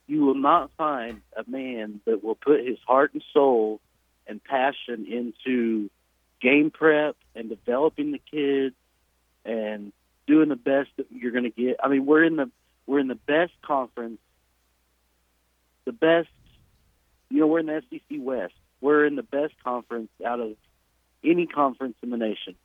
[0.08, 3.82] You will not find a man that will put his heart and soul
[4.28, 5.90] and passion into
[6.42, 8.76] game prep and developing the kids
[9.44, 9.92] and
[10.28, 11.78] doing the best that you're going to get.
[11.84, 12.50] I mean, we're in the
[12.86, 14.20] we're in the best conference,
[15.86, 16.30] the best.
[17.30, 18.54] You know, we're in the SEC West.
[18.82, 20.56] We're in the best conference out of
[21.24, 22.56] any conference in the nation,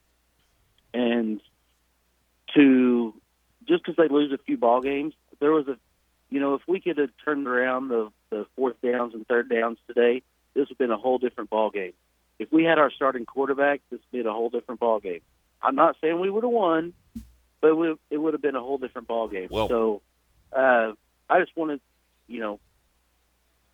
[0.95, 1.41] and
[2.55, 3.15] to
[3.67, 5.77] just because they lose a few ball games, there was a,
[6.31, 9.79] you know, if we could have turned around the the fourth downs and third downs
[9.87, 10.23] today,
[10.55, 11.93] this would have been a whole different ball game.
[12.39, 15.21] If we had our starting quarterback, this would be a whole different ball game.
[15.63, 16.93] I'm not saying we would have won,
[17.61, 19.49] but it would, it would have been a whole different ball game.
[19.51, 20.03] Well- so
[20.53, 20.93] uh,
[21.29, 21.81] I just want to,
[22.33, 22.61] you know,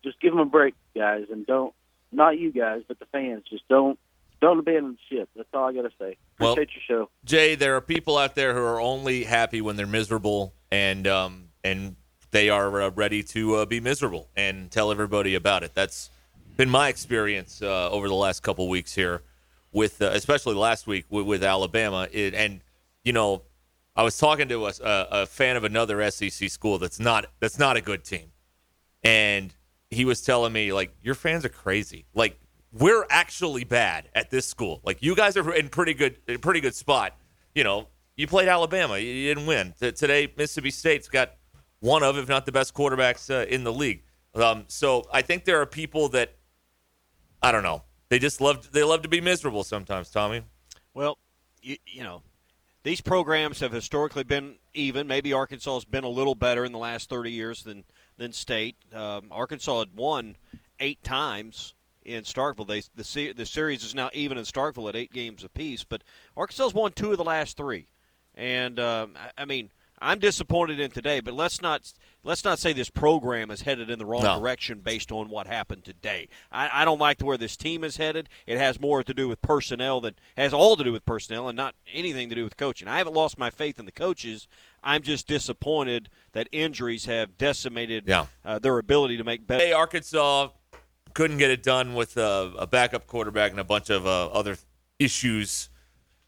[0.03, 1.73] just give them a break, guys, and don't
[2.11, 3.99] not you guys, but the fans, just don't
[4.45, 5.29] don't abandon the ship.
[5.35, 6.17] That's all I got to say.
[6.39, 7.09] Well- your show.
[7.23, 11.49] Jay, there are people out there who are only happy when they're miserable, and um,
[11.63, 11.95] and
[12.31, 15.73] they are uh, ready to uh, be miserable and tell everybody about it.
[15.73, 16.09] That's
[16.57, 19.23] been my experience uh, over the last couple weeks here,
[19.71, 22.07] with uh, especially last week with, with Alabama.
[22.11, 22.61] It, and
[23.03, 23.43] you know,
[23.95, 27.57] I was talking to a, a, a fan of another SEC school that's not that's
[27.57, 28.31] not a good team,
[29.03, 29.53] and
[29.89, 32.05] he was telling me like your fans are crazy.
[32.13, 32.39] Like
[32.77, 34.81] we're actually bad at this school.
[34.83, 37.17] Like you guys are in pretty good in pretty good spot.
[37.53, 39.73] You know, you played Alabama, you, didn't win.
[39.79, 41.35] T- today, Mississippi State's got
[41.79, 44.03] one of, if not the best quarterbacks uh, in the league.
[44.33, 46.35] Um, so I think there are people that
[47.41, 47.83] I don't know.
[48.09, 50.09] They just love they love to be miserable sometimes.
[50.11, 50.41] Tommy.
[50.93, 51.17] Well,
[51.61, 52.21] you, you know,
[52.83, 55.07] these programs have historically been even.
[55.07, 57.85] Maybe Arkansas has been a little better in the last 30 years than
[58.17, 58.75] than State.
[58.93, 60.35] Um, Arkansas had won
[60.81, 61.73] eight times
[62.05, 62.67] in Starkville.
[62.67, 65.83] They the the series is now even in Starkville at eight games apiece.
[65.83, 66.03] But
[66.37, 67.87] Arkansas's won two of the last three,
[68.35, 69.69] and um, I, I mean.
[70.01, 73.97] I'm disappointed in today, but let's not let's not say this program is headed in
[73.97, 74.37] the wrong No.
[74.41, 76.27] direction based on what happened today.
[76.51, 78.27] I, I don't like where this team is headed.
[78.45, 81.55] It has more to do with personnel than has all to do with personnel and
[81.55, 82.89] not anything to do with coaching.
[82.89, 84.49] I haven't lost my faith in the coaches.
[84.83, 88.25] I'm just disappointed that injuries have decimated Yeah.
[88.43, 89.63] uh, their ability to make better.
[89.63, 90.49] Hey, Arkansas
[91.15, 94.57] couldn't get it done with uh, a backup quarterback and a bunch of uh, other
[94.99, 95.69] issues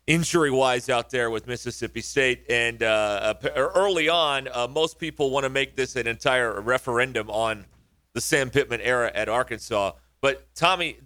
[0.07, 2.45] injury wise out there with Mississippi State.
[2.49, 7.65] And uh, early on, uh, most people want to make this an entire referendum on
[8.13, 9.91] the Sam Pittman era at Arkansas.
[10.21, 10.97] But Tommy,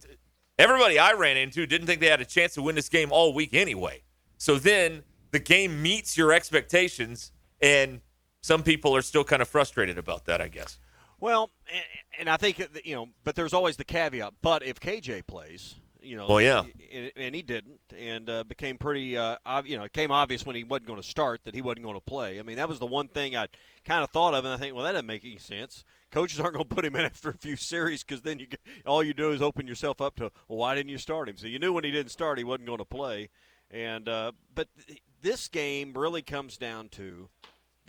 [0.59, 3.33] everybody I ran into didn't think they had a chance to win this game all
[3.33, 4.03] week anyway.
[4.37, 8.01] So then the game meets your expectations, and
[8.41, 10.77] some people are still kind of frustrated about that, I guess.
[11.21, 11.83] Well, and,
[12.19, 14.33] and I think you know, but there's always the caveat.
[14.41, 16.63] But if KJ plays, you know, Well, yeah.
[16.93, 20.45] and, and he didn't, and uh, became pretty, uh, ob- you know, it became obvious
[20.45, 22.39] when he wasn't going to start that he wasn't going to play.
[22.39, 23.47] I mean, that was the one thing I
[23.85, 25.83] kind of thought of, and I think, well, that doesn't make any sense.
[26.11, 28.47] Coaches aren't going to put him in after a few series because then you
[28.85, 31.37] all you do is open yourself up to, well, why didn't you start him?
[31.37, 33.29] So you knew when he didn't start, he wasn't going to play.
[33.69, 37.29] And uh, but th- this game really comes down to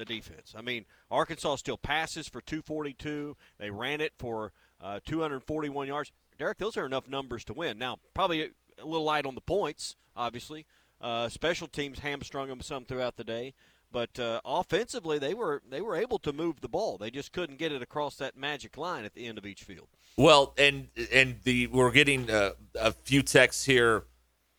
[0.05, 0.55] the defense.
[0.57, 3.37] I mean, Arkansas still passes for 242.
[3.59, 6.13] They ran it for uh, 241 yards.
[6.39, 7.79] Derek, those are enough numbers to win.
[7.79, 10.67] Now, probably a, little light on the points, obviously.
[11.01, 13.55] Uh, special teams hamstrung them some throughout the day,
[13.91, 16.97] but uh, offensively they were they were able to move the ball.
[16.97, 19.89] They just couldn't get it across that magic line at the end of each field.
[20.17, 24.05] Well, and and the we're getting uh, a few texts here,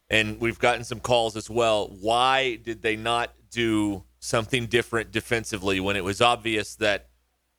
[0.10, 1.88] and we've gotten some calls as well.
[1.88, 7.10] Why did they not do something different defensively when it was obvious that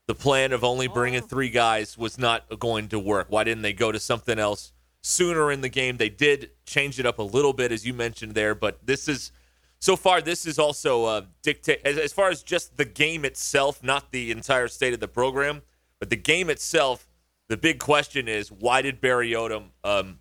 [0.06, 3.26] the plan of only bringing three guys was not going to work?
[3.28, 4.72] Why didn't they go to something else
[5.02, 5.98] sooner in the game?
[5.98, 9.30] They did change it up a little bit, as you mentioned there, but this is
[9.78, 10.22] so far.
[10.22, 14.30] This is also uh, dictate as, as far as just the game itself, not the
[14.30, 15.60] entire state of the program,
[15.98, 17.06] but the game itself.
[17.48, 20.18] The big question is why did Barry Odom um,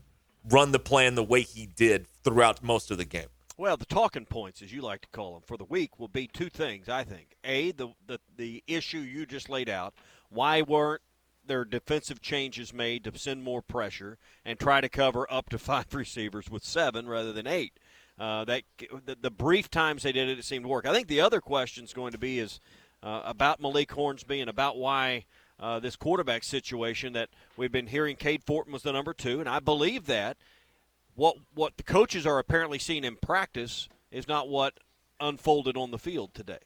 [0.49, 3.27] run the plan the way he did throughout most of the game?
[3.63, 6.27] Well, the talking points, as you like to call them, for the week will be
[6.27, 6.89] two things.
[6.89, 9.93] I think: a, the the the issue you just laid out.
[10.27, 11.01] Why weren't
[11.47, 15.93] there defensive changes made to send more pressure and try to cover up to five
[15.93, 17.79] receivers with seven rather than eight.
[18.19, 18.63] Uh, that
[19.05, 20.85] the, the, brief times they did it, it seemed to work.
[20.85, 22.59] I think the other question is going to be is
[23.01, 25.23] uh, about Malik Hornsby and about why
[25.57, 28.17] uh, this quarterback situation that we've been hearing.
[28.17, 30.35] Cade Fortin was the number two, and I believe that.
[31.15, 34.79] What what the coaches are apparently seeing in practice is not what
[35.19, 36.59] unfolded on the field today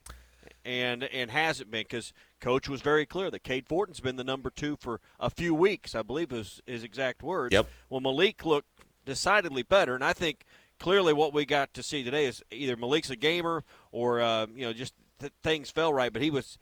[0.68, 4.50] and and hasn't been because coach was very clear that Cade Fortin's been the number
[4.50, 7.54] two for a few weeks, I believe is his exact words.
[7.54, 7.68] Yep.
[7.90, 8.68] Well, Malik looked
[9.06, 10.44] decidedly better, and I think
[10.78, 14.66] clearly what we got to see today is either Malik's a gamer or uh, you
[14.66, 16.58] know just th- things fell right, but he was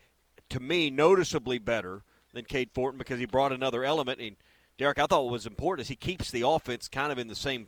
[0.50, 4.22] to me noticeably better than Cade Fortin because he brought another element.
[4.22, 4.36] And
[4.78, 7.68] Derek, I thought was important is he keeps the offense kind of in the same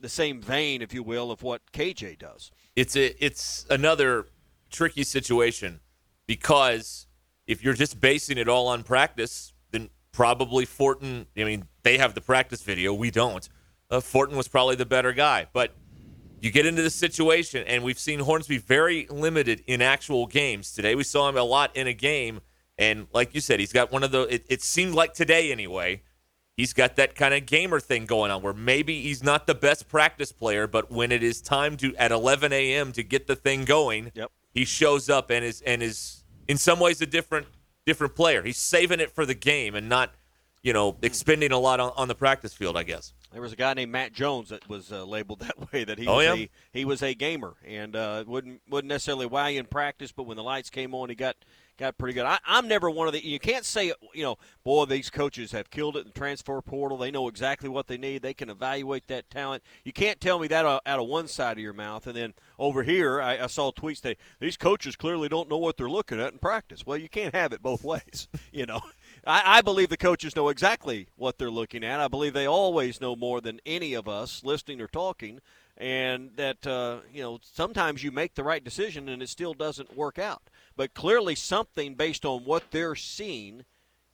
[0.00, 2.50] the same vein, if you will, of what KJ does.
[2.74, 4.26] It's a it's another
[4.70, 5.80] tricky situation
[6.26, 7.06] because
[7.46, 11.26] if you're just basing it all on practice, then probably Fortin.
[11.36, 12.92] I mean, they have the practice video.
[12.92, 13.48] We don't.
[13.90, 15.74] Uh, Fortin was probably the better guy, but
[16.40, 20.72] you get into the situation, and we've seen Hornsby very limited in actual games.
[20.72, 22.40] Today, we saw him a lot in a game,
[22.78, 24.22] and like you said, he's got one of the.
[24.22, 26.02] It, it seemed like today anyway.
[26.56, 29.88] He's got that kind of gamer thing going on where maybe he's not the best
[29.88, 32.92] practice player, but when it is time to at 11 a.m.
[32.92, 36.78] to get the thing going, yep he shows up and is and is in some
[36.78, 37.46] ways a different
[37.86, 38.42] different player.
[38.42, 40.12] He's saving it for the game and not,
[40.62, 42.76] you know, expending a lot on, on the practice field.
[42.76, 43.12] I guess.
[43.32, 45.84] There was a guy named Matt Jones that was uh, labeled that way.
[45.84, 46.34] That he oh, was yeah?
[46.34, 50.24] a he was a gamer and uh, wouldn't wouldn't necessarily wow you in practice, but
[50.24, 51.36] when the lights came on, he got
[51.78, 52.26] got pretty good.
[52.26, 53.24] I, am never one of the.
[53.24, 56.98] You can't say, you know, boy, these coaches have killed it in the transfer portal.
[56.98, 58.22] They know exactly what they need.
[58.22, 59.62] They can evaluate that talent.
[59.84, 62.82] You can't tell me that out of one side of your mouth, and then over
[62.82, 66.32] here, I, I saw tweets that these coaches clearly don't know what they're looking at
[66.32, 66.86] in practice.
[66.86, 68.80] Well, you can't have it both ways, you know.
[69.26, 72.00] I, I believe the coaches know exactly what they're looking at.
[72.00, 75.40] I believe they always know more than any of us listening or talking
[75.76, 79.96] and that uh, you know sometimes you make the right decision and it still doesn't
[79.96, 80.42] work out.
[80.76, 83.64] But clearly, something based on what they're seeing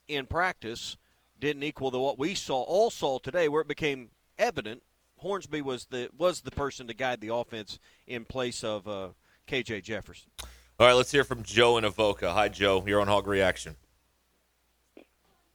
[0.07, 0.97] in practice
[1.39, 4.83] didn't equal the what we saw all saw today, where it became evident
[5.19, 9.09] Hornsby was the was the person to guide the offense in place of uh,
[9.47, 10.31] KJ Jefferson.
[10.79, 12.33] All right, let's hear from Joe in Avoca.
[12.33, 12.85] Hi, Joe.
[12.87, 13.77] You're on Hog Reaction.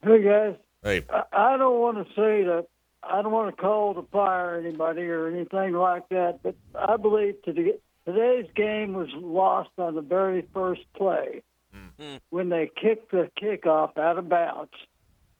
[0.03, 0.55] Hey guys.
[0.83, 1.05] Hey.
[1.09, 2.67] I, I don't want to say that
[3.01, 7.41] I don't want to call to fire anybody or anything like that, but I believe
[7.43, 7.73] today,
[8.05, 11.41] today's game was lost on the very first play
[11.75, 12.17] mm-hmm.
[12.29, 14.73] when they kicked the kickoff out of bounds.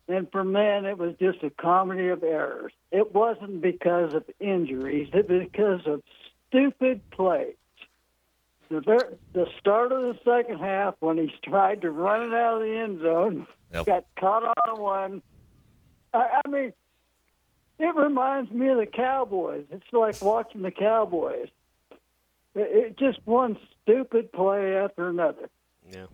[0.08, 2.74] And from then, it was just a comedy of errors.
[2.92, 6.04] It wasn't because of injuries; it was because of
[6.50, 7.56] stupid plays.
[8.70, 12.68] The, the start of the second half, when he tried to run it out of
[12.68, 13.86] the end zone, yep.
[13.86, 15.22] got caught on one.
[16.14, 16.74] I, I mean,
[17.80, 19.66] it reminds me of the Cowboys.
[19.72, 21.50] It's like watching the Cowboys.
[22.56, 25.50] It, it just one stupid play after another.
[25.92, 26.06] Yeah.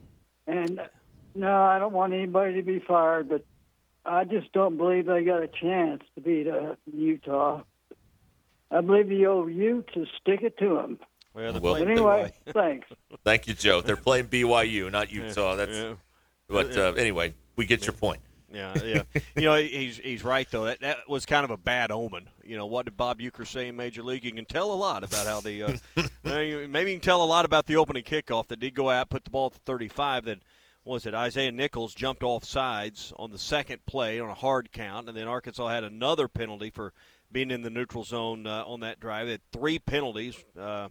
[0.47, 0.82] And
[1.36, 3.43] no, I don't want anybody to be fired, but
[4.06, 7.62] I just don't believe they got a chance to beat uh, Utah.
[8.71, 10.99] I believe the old Utes to stick it to them.
[11.34, 12.88] Well, well anyway, thanks.
[13.23, 13.82] Thank you, Joe.
[13.82, 15.56] They're playing BYU, not Utah.
[15.56, 15.71] That's.
[15.71, 15.93] Yeah.
[16.47, 18.21] But uh, anyway, we get your point.
[18.51, 19.03] Yeah, yeah.
[19.35, 20.65] you know, he's he's right though.
[20.65, 22.29] That that was kind of a bad omen.
[22.43, 24.25] You know, what did Bob Uecker say in Major League?
[24.25, 25.77] You can tell a lot about how the uh,
[26.67, 29.23] maybe you can tell a lot about the opening kickoff that did go out, put
[29.23, 30.25] the ball at the 35.
[30.25, 30.39] That
[30.83, 31.13] was it.
[31.13, 35.27] Isaiah Nichols jumped off sides on the second play on a hard count, and then
[35.27, 36.93] Arkansas had another penalty for
[37.31, 39.27] being in the neutral zone uh, on that drive.
[39.27, 40.35] They had three penalties.
[40.59, 40.89] Uh,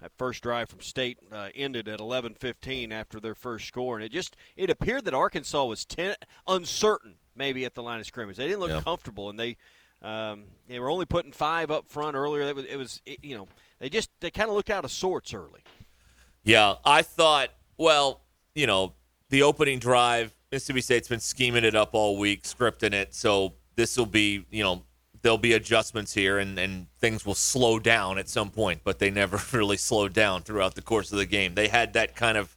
[0.00, 4.12] that first drive from State uh, ended at 11:15 after their first score, and it
[4.12, 6.14] just it appeared that Arkansas was ten,
[6.46, 8.36] uncertain maybe at the line of scrimmage.
[8.36, 8.80] They didn't look yeah.
[8.80, 9.56] comfortable, and they
[10.02, 12.42] um, they were only putting five up front earlier.
[12.42, 14.90] It was, it was it, you know they just they kind of looked out of
[14.90, 15.60] sorts early.
[16.42, 18.22] Yeah, I thought well,
[18.54, 18.94] you know,
[19.30, 23.96] the opening drive, Mississippi State's been scheming it up all week, scripting it, so this
[23.96, 24.84] will be you know
[25.26, 29.10] there'll be adjustments here and, and things will slow down at some point, but they
[29.10, 31.56] never really slowed down throughout the course of the game.
[31.56, 32.56] They had that kind of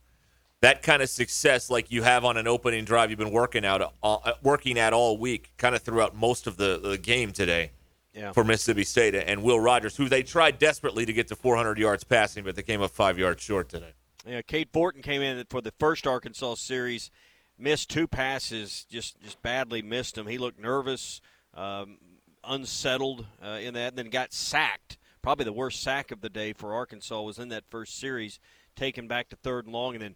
[0.61, 3.91] that kind of success like you have on an opening drive you've been working out
[4.03, 7.71] uh, working at all week, kind of throughout most of the, the game today.
[8.13, 8.33] Yeah.
[8.33, 12.03] For Mississippi State and Will Rogers, who they tried desperately to get to 400 yards
[12.03, 13.93] passing, but they came up five yards short today.
[14.27, 17.11] Yeah, Cade Fortin came in for the first Arkansas series,
[17.57, 20.27] missed two passes, just just badly missed them.
[20.27, 21.21] He looked nervous.
[21.53, 21.97] Um,
[22.43, 24.97] unsettled uh, in that, and then got sacked.
[25.21, 28.39] Probably the worst sack of the day for Arkansas was in that first series,
[28.75, 30.15] taken back to third and long, and then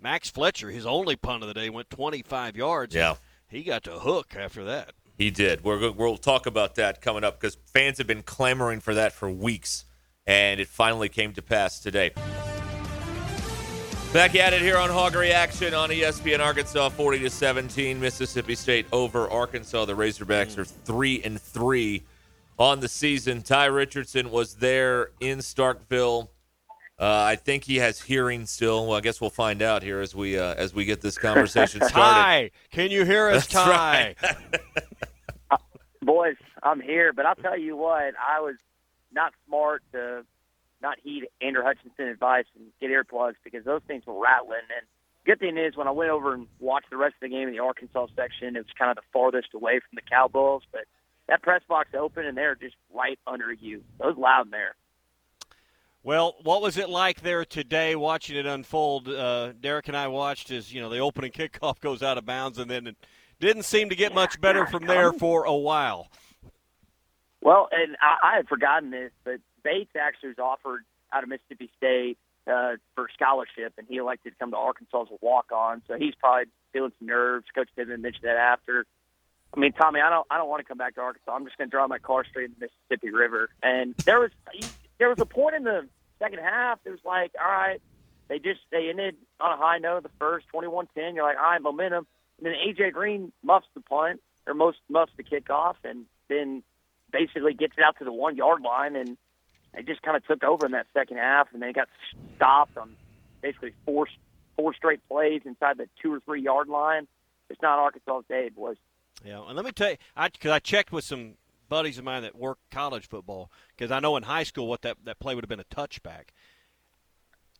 [0.00, 2.94] Max Fletcher, his only punt of the day, went 25 yards.
[2.94, 3.16] Yeah.
[3.48, 4.92] He got to hook after that.
[5.18, 5.62] He did.
[5.62, 9.30] We're, we'll talk about that coming up because fans have been clamoring for that for
[9.30, 9.84] weeks,
[10.26, 12.12] and it finally came to pass today.
[14.12, 18.86] Back at it here on Hog Reaction on ESPN Arkansas, 40 to 17, Mississippi State
[18.90, 19.84] over Arkansas.
[19.84, 22.02] The Razorbacks are three and three
[22.58, 23.42] on the season.
[23.42, 26.28] Ty Richardson was there in Starkville.
[26.98, 28.88] Uh, I think he has hearing still.
[28.88, 31.80] Well, I guess we'll find out here as we uh, as we get this conversation
[31.88, 31.92] started.
[31.92, 34.16] Ty, can you hear us, That's Ty?
[34.20, 35.60] right.
[36.02, 38.56] Boys, I'm here, but I'll tell you what, I was
[39.12, 40.24] not smart to
[40.82, 44.66] not heed Andrew Hutchinson advice and get earplugs because those things were rattling.
[44.76, 44.86] And
[45.26, 47.54] good thing is, when I went over and watched the rest of the game in
[47.54, 50.84] the Arkansas section, it was kind of the farthest away from the Cowboys, but
[51.28, 53.82] that press box open and they're just right under you.
[54.00, 54.74] It was loud in there.
[56.02, 59.08] Well, what was it like there today watching it unfold?
[59.08, 62.58] Uh, Derek and I watched as you know the opening kickoff goes out of bounds,
[62.58, 62.96] and then it
[63.38, 66.08] didn't seem to get much better from there for a while.
[67.42, 71.70] Well, and I, I had forgotten this, but Bates actually was offered out of Mississippi
[71.76, 75.82] State uh, for scholarship, and he elected to come to Arkansas as a walk-on.
[75.88, 77.46] So he's probably feeling some nerves.
[77.54, 78.86] Coach Pittman mentioned that after.
[79.54, 81.32] I mean, Tommy, I don't, I don't want to come back to Arkansas.
[81.32, 83.50] I'm just going to drive my car straight in the Mississippi River.
[83.62, 84.30] And there was,
[84.98, 85.88] there was a point in the
[86.20, 86.78] second half.
[86.84, 87.80] It was like, all right,
[88.28, 90.04] they just they ended on a high note.
[90.04, 92.06] The first 21-10, you're like, all right, momentum.
[92.38, 96.62] And then AJ Green muffs the punt or most muffs the kickoff, and then
[97.12, 99.16] basically gets it out to the one yard line, and
[99.74, 101.88] they just kind of took over in that second half, and they got
[102.36, 102.96] stopped on
[103.40, 104.06] basically four
[104.56, 107.06] four straight plays inside the two or three yard line.
[107.48, 108.76] It's not Arkansas's day, boys.
[109.24, 109.96] Yeah, and let me tell you,
[110.32, 111.34] because I checked with some
[111.68, 114.96] buddies of mine that work college football because I know in high school what that
[115.04, 116.28] that play would have been a touchback.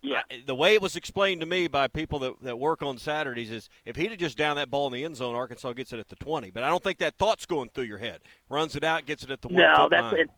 [0.02, 0.22] Yeah.
[0.30, 3.50] I, the way it was explained to me by people that, that work on Saturdays
[3.50, 5.98] is if he'd have just down that ball in the end zone, Arkansas gets it
[6.00, 6.50] at the 20.
[6.50, 8.20] But I don't think that thought's going through your head.
[8.48, 10.20] Runs it out, gets it at the one No, that's line.
[10.22, 10.30] it.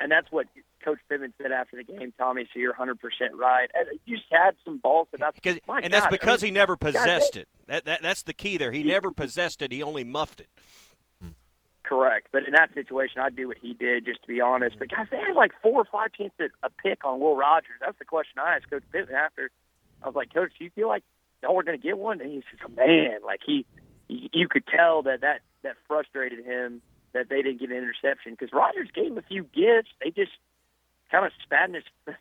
[0.00, 0.46] And that's what
[0.84, 2.44] Coach Pittman said after the game, Tommy.
[2.52, 3.70] So you're 100 percent right.
[3.74, 7.34] And You just had some balls that that's and that's because I he never possessed
[7.34, 7.48] they- it.
[7.66, 8.72] That, that That's the key there.
[8.72, 9.70] He never possessed it.
[9.72, 10.48] He only muffed it.
[11.82, 14.78] Correct, but in that situation, I'd do what he did, just to be honest.
[14.78, 17.80] But guys, they had like four or five chances at a pick on Will Rogers.
[17.80, 19.50] That's the question I asked Coach Pittman after.
[20.02, 21.02] I was like, Coach, do you feel like
[21.42, 22.20] y'all were going to get one?
[22.20, 23.66] And he says, Man, like he,
[24.08, 26.80] you could tell that that that frustrated him
[27.12, 29.90] that they didn't get an interception because Rogers gave him a few gifts.
[30.04, 30.32] They just
[31.10, 31.84] kind of spat in his,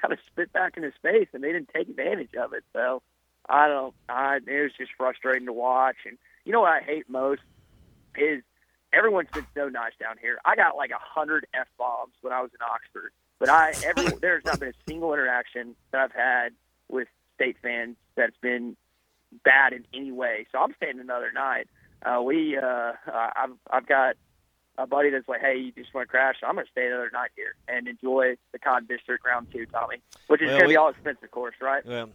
[0.00, 2.64] kind of spit back in his face, and they didn't take advantage of it.
[2.72, 3.02] So
[3.48, 3.94] I don't.
[4.08, 5.96] I it was just frustrating to watch.
[6.06, 7.42] And you know what I hate most
[8.16, 8.42] is
[8.92, 10.38] everyone's been so nice down here.
[10.44, 14.06] I got like a hundred f bombs when I was in Oxford, but I every
[14.20, 16.52] there's not been a single interaction that I've had
[16.88, 18.76] with state fans that's been
[19.44, 20.46] bad in any way.
[20.52, 21.68] So I'm staying another night.
[22.04, 22.92] Uh, we uh, uh,
[23.36, 24.16] I've I've got
[24.78, 26.36] a buddy that's like, hey, you just want to crash?
[26.42, 29.96] I'm going to stay another night here and enjoy the Cotton District round two, Tommy,
[30.26, 31.84] which is Well, going to be all expensive, of course, right?
[31.86, 32.10] Well,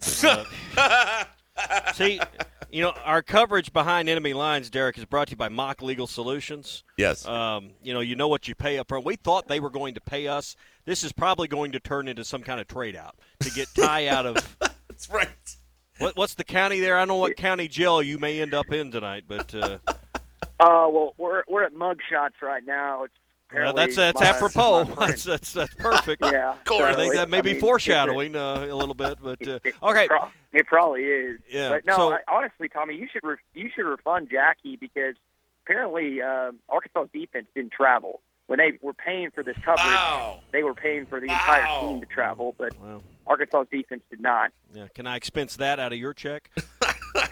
[0.78, 1.24] uh,
[1.94, 2.20] see,
[2.72, 6.08] you know, our coverage behind enemy lines, Derek, is brought to you by Mock Legal
[6.08, 6.84] Solutions.
[6.98, 7.26] Yes.
[7.26, 9.06] Um, you know, you know what you pay up front.
[9.06, 10.56] We thought they were going to pay us.
[10.86, 14.08] This is probably going to turn into some kind of trade out to get Ty
[14.08, 14.58] out of.
[14.90, 15.30] That's right.
[16.00, 16.98] What, what's the county there?
[16.98, 19.78] I don't know what county jail you may end up in tonight, but uh,
[20.60, 23.04] Uh, well, we're we're at mug shots right now.
[23.06, 23.14] It's
[23.54, 24.84] well, that's that's my- apropos.
[25.00, 26.22] That's that's, that's perfect.
[26.24, 29.42] Yeah, I think that may I be mean, it's foreshadowing uh, a little bit, but
[29.48, 30.04] uh, It, okay.
[30.04, 31.40] it, pro- it probably is.
[31.50, 35.16] Yeah, But no, so- I, honestly, Tommy, you should re- you should refund Jackie because
[35.66, 39.80] apparently um, Arkansas defense didn't travel when they were paying for this coverage.
[39.86, 40.42] Wow.
[40.52, 41.82] They were paying for the entire Wow.
[41.90, 44.52] team to travel, but Well, Arkansas defense did not.
[44.76, 46.52] yeah, can I expense that out of your check?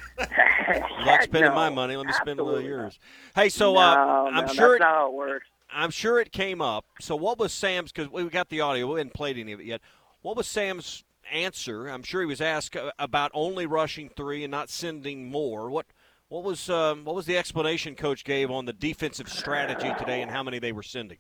[1.06, 1.96] Like spending no, my money?
[1.96, 3.00] Let me spend a little yours.
[3.34, 5.48] Hey, so no, uh, no, I'm sure it, how it works.
[5.72, 6.86] I'm sure it came up.
[7.00, 7.92] So what was Sam's?
[7.92, 8.92] Because we got the audio.
[8.92, 9.82] We hadn't played any of it yet.
[10.22, 11.88] What was Sam's answer?
[11.88, 15.70] I'm sure he was asked uh, about only rushing three and not sending more.
[15.70, 15.86] What
[16.30, 20.32] what was um, what was the explanation coach gave on the defensive strategy today and
[20.32, 21.18] how many they were sending?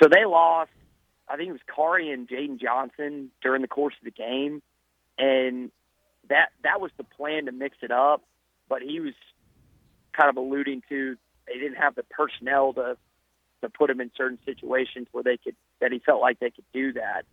[0.00, 0.70] So they lost.
[1.28, 4.62] I think it was Kari and Jaden Johnson during the course of the game,
[5.18, 5.70] and
[6.28, 8.22] that that was the plan to mix it up.
[8.68, 9.14] But he was
[10.12, 11.16] kind of alluding to
[11.46, 12.96] they didn't have the personnel to
[13.62, 16.64] to put him in certain situations where they could that he felt like they could
[16.72, 17.24] do that.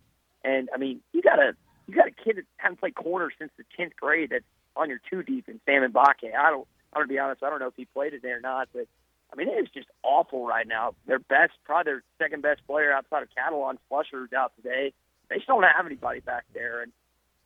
[0.44, 1.54] And I mean, you got a
[1.86, 4.44] you got a kid that hasn't played corner since the tenth grade that's
[4.76, 6.34] on your two deep in Sam and Bakke.
[6.36, 6.66] I don't.
[6.92, 7.42] I'm gonna be honest.
[7.42, 8.86] I don't know if he played it there or not, but
[9.32, 10.94] I mean, it is just awful right now.
[11.06, 14.92] Their best, probably their second best player outside of Catalon, Slusher's out today.
[15.28, 16.82] They just don't have anybody back there.
[16.82, 16.92] And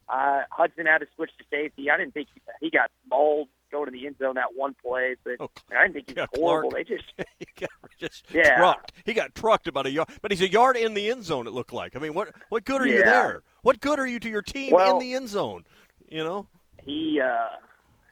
[0.09, 1.91] uh, Hudson had to switch to safety.
[1.91, 5.17] I didn't think he, he got mauled going to the end zone that one play,
[5.25, 6.71] but Oh, I didn't think he was yeah, horrible.
[6.71, 6.87] Clark.
[6.89, 8.57] They just he got just Yeah.
[8.57, 8.93] trucked.
[9.05, 11.47] He got trucked about a yard, but he's a yard in the end zone.
[11.47, 11.97] It looked like.
[11.97, 13.43] I mean, what what good are you there?
[13.63, 15.65] What good are you to your team Well- in the end zone?
[16.09, 16.47] You know.
[16.85, 17.57] he uh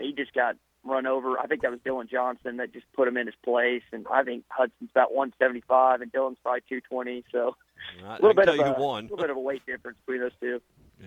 [0.01, 1.39] he just got run over.
[1.39, 4.25] I think that was Dillon Johnson that just put him in his place, and I
[4.25, 7.23] think Hudson's about 175 and Dillon's probably 220.
[7.31, 7.55] So
[8.05, 10.33] I, a little bit of you a little bit of a weight difference between those
[10.41, 10.61] two.
[11.01, 11.07] Yeah.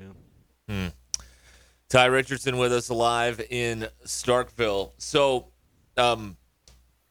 [0.67, 4.91] Ty Richardson with us live in Starkville.
[4.97, 5.47] So,
[5.97, 6.35] um,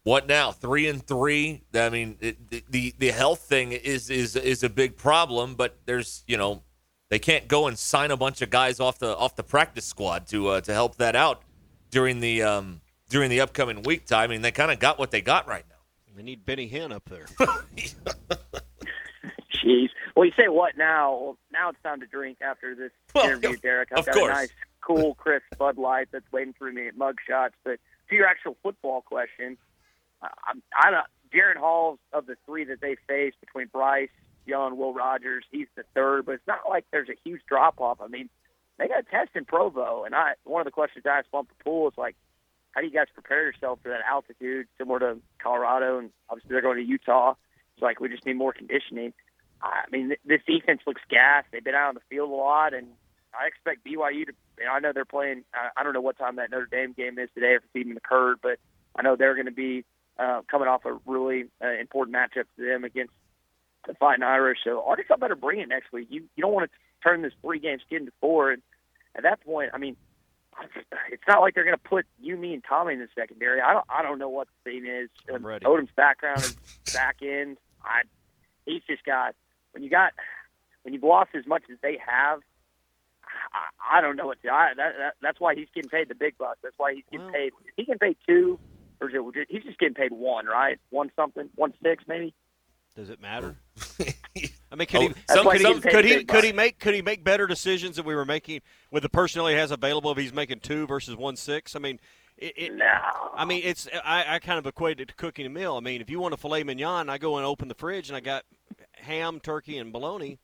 [0.03, 0.53] what now?
[0.53, 1.63] Three and three.
[1.73, 5.79] I mean, it, the, the the health thing is is is a big problem, but
[5.87, 6.63] there's you know
[7.09, 10.27] they can't go and sign a bunch of guys off the off the practice squad
[10.27, 11.43] to uh, to help that out
[11.91, 14.05] during the um, during the upcoming week.
[14.07, 15.75] Ty, I mean, they kind of got what they got right now.
[16.17, 17.27] They need Benny Hinn up there.
[19.65, 19.89] Jeez.
[20.15, 21.13] Well, you say what now?
[21.13, 23.89] Well, now it's time to drink after this Well, interview, Derek.
[23.95, 24.31] I've got course.
[24.31, 24.49] a nice,
[24.81, 27.55] cool, crisp Bud Light that's waiting for me at Mug Shots.
[27.65, 29.57] But to your actual football question,
[30.23, 31.07] I, I'm, I don't.
[31.35, 34.09] Jaren Hall's of the three that they faced between Bryce,
[34.47, 35.45] Young, Will Rogers.
[35.51, 37.99] He's the third, but it's not like there's a huge drop off.
[38.01, 38.29] I mean,
[38.79, 41.55] they got a test in Provo, and I one of the questions I asked Bumper
[41.65, 42.15] Pool is like,
[42.71, 46.63] how do you guys prepare yourself for that altitude, similar to Colorado, and obviously they're
[46.63, 47.35] going to Utah.
[47.75, 49.13] It's like we just need more conditioning.
[49.63, 51.45] I mean, this defense looks gas.
[51.51, 52.89] They've been out on the field a lot, and
[53.33, 54.33] I expect BYU to.
[54.59, 55.45] You know, I know they're playing.
[55.53, 57.97] I, I don't know what time that Notre Dame game is today, if it's even
[57.97, 58.59] occurred, but
[58.95, 59.85] I know they're going to be
[60.19, 63.13] uh, coming off a really uh, important matchup to them against
[63.87, 64.59] the Fighting Irish.
[64.65, 66.09] So Arkansas better bring it next week.
[66.11, 68.63] You you don't want to turn this three game skid into four, and
[69.17, 69.97] at that point, I mean,
[71.11, 73.61] it's not like they're going to put you, me, and Tommy in the secondary.
[73.61, 75.11] I don't I don't know what the thing is.
[75.33, 75.65] I'm ready.
[75.65, 76.57] Odom's background is
[76.93, 77.59] back end.
[77.83, 78.03] I
[78.67, 79.35] he's just got
[79.75, 80.13] when you got
[80.83, 82.41] when you've lost as much as they have.
[83.53, 84.49] I, I don't know what to.
[84.49, 86.59] I, that, that, that's why he's getting paid the big bucks.
[86.63, 87.53] That's why he's getting Well- paid.
[87.77, 88.59] He can pay two,
[89.01, 90.79] or is it, he's just getting paid one, right?
[90.91, 92.35] One something, one six maybe.
[92.97, 93.57] Does it matter?
[94.71, 96.95] I mean, could Oh, he, some- could, he, some- could he could he make could
[96.95, 98.61] he make better decisions than we were making
[98.91, 101.75] with the personnel he has available if he's making two versus one six?
[101.75, 101.99] I mean,
[102.39, 102.93] it, it, No.
[103.35, 105.77] I mean, it's I, I kind of equate it to cooking a meal.
[105.77, 108.17] I mean, if you want a filet mignon, I go and open the fridge and
[108.17, 108.45] I got
[109.05, 110.39] ham, turkey, and bologna.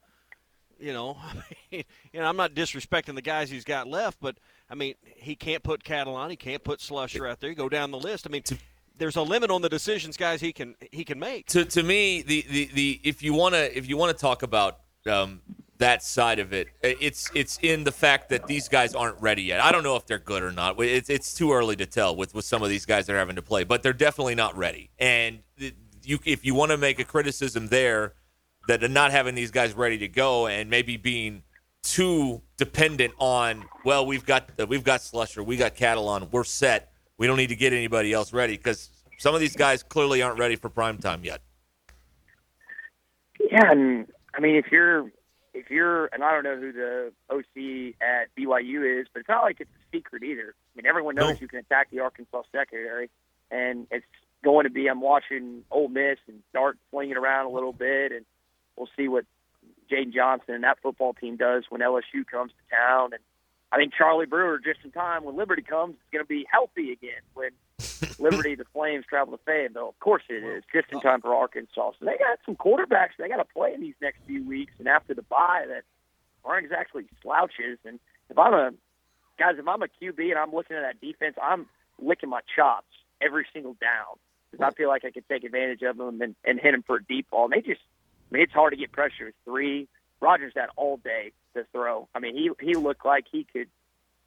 [0.78, 1.34] You know, I
[1.70, 4.36] mean, you know, I'm not disrespecting the guys he's got left, but
[4.70, 7.50] I mean, he can't put Catalon, he can't put Slusher out there.
[7.50, 8.26] You go down the list.
[8.26, 8.42] I mean,
[8.96, 11.46] there's a limit on the decisions guys he can he can make.
[11.48, 14.42] to to me the the, the if you want to if you want to talk
[14.42, 15.40] about um,
[15.78, 19.60] that side of it it's it's in the fact that these guys aren't ready yet
[19.64, 22.34] i don't know if they're good or not it's, it's too early to tell with
[22.34, 24.90] with some of these guys that are having to play but they're definitely not ready
[24.98, 28.12] and the- you if you want to make a criticism there
[28.70, 31.42] that not having these guys ready to go and maybe being
[31.82, 37.26] too dependent on well we've got we've got slusher we got Catalon we're set we
[37.26, 40.56] don't need to get anybody else ready because some of these guys clearly aren't ready
[40.56, 41.40] for prime time yet
[43.50, 45.10] Yeah, and I mean, if you're
[45.52, 49.42] if you're, and I don't know who the OC at BYU is, but it's not
[49.42, 50.54] like it's a secret either.
[50.54, 51.38] I mean, everyone knows No.
[51.40, 53.10] you can attack the Arkansas secondary,
[53.50, 54.06] and it's
[54.44, 54.86] going to be.
[54.86, 58.24] I'm watching Ole Miss and start flinging around a little bit, and
[58.80, 59.26] we'll see what
[59.92, 63.12] Jaden Johnson and that football team does when LSU comes to town.
[63.12, 63.22] And
[63.70, 66.92] I think Charlie Brewer, just in time when Liberty comes, is going to be healthy
[66.92, 67.50] again when
[68.18, 69.90] Liberty, the Flames travel to Fayetteville.
[69.90, 71.92] Of course it is, just in time for Arkansas.
[71.98, 74.88] So they got some quarterbacks they got to play in these next few weeks, and
[74.88, 75.82] after the bye that
[76.44, 77.78] aren't exactly slouches.
[77.84, 78.00] And
[78.30, 78.70] if I'm a
[79.38, 81.66] guys, if I'm a QB and I'm looking at that defense, I'm
[82.00, 82.86] licking my chops
[83.20, 84.16] every single down
[84.50, 86.96] because I feel like I could take advantage of them and, and hit them for
[86.96, 87.44] a deep ball.
[87.44, 87.80] And they just,
[88.30, 89.88] I mean, it's hard to get pressure with three.
[90.20, 92.08] Rogers had all day to throw.
[92.14, 93.68] I mean, he he looked like he could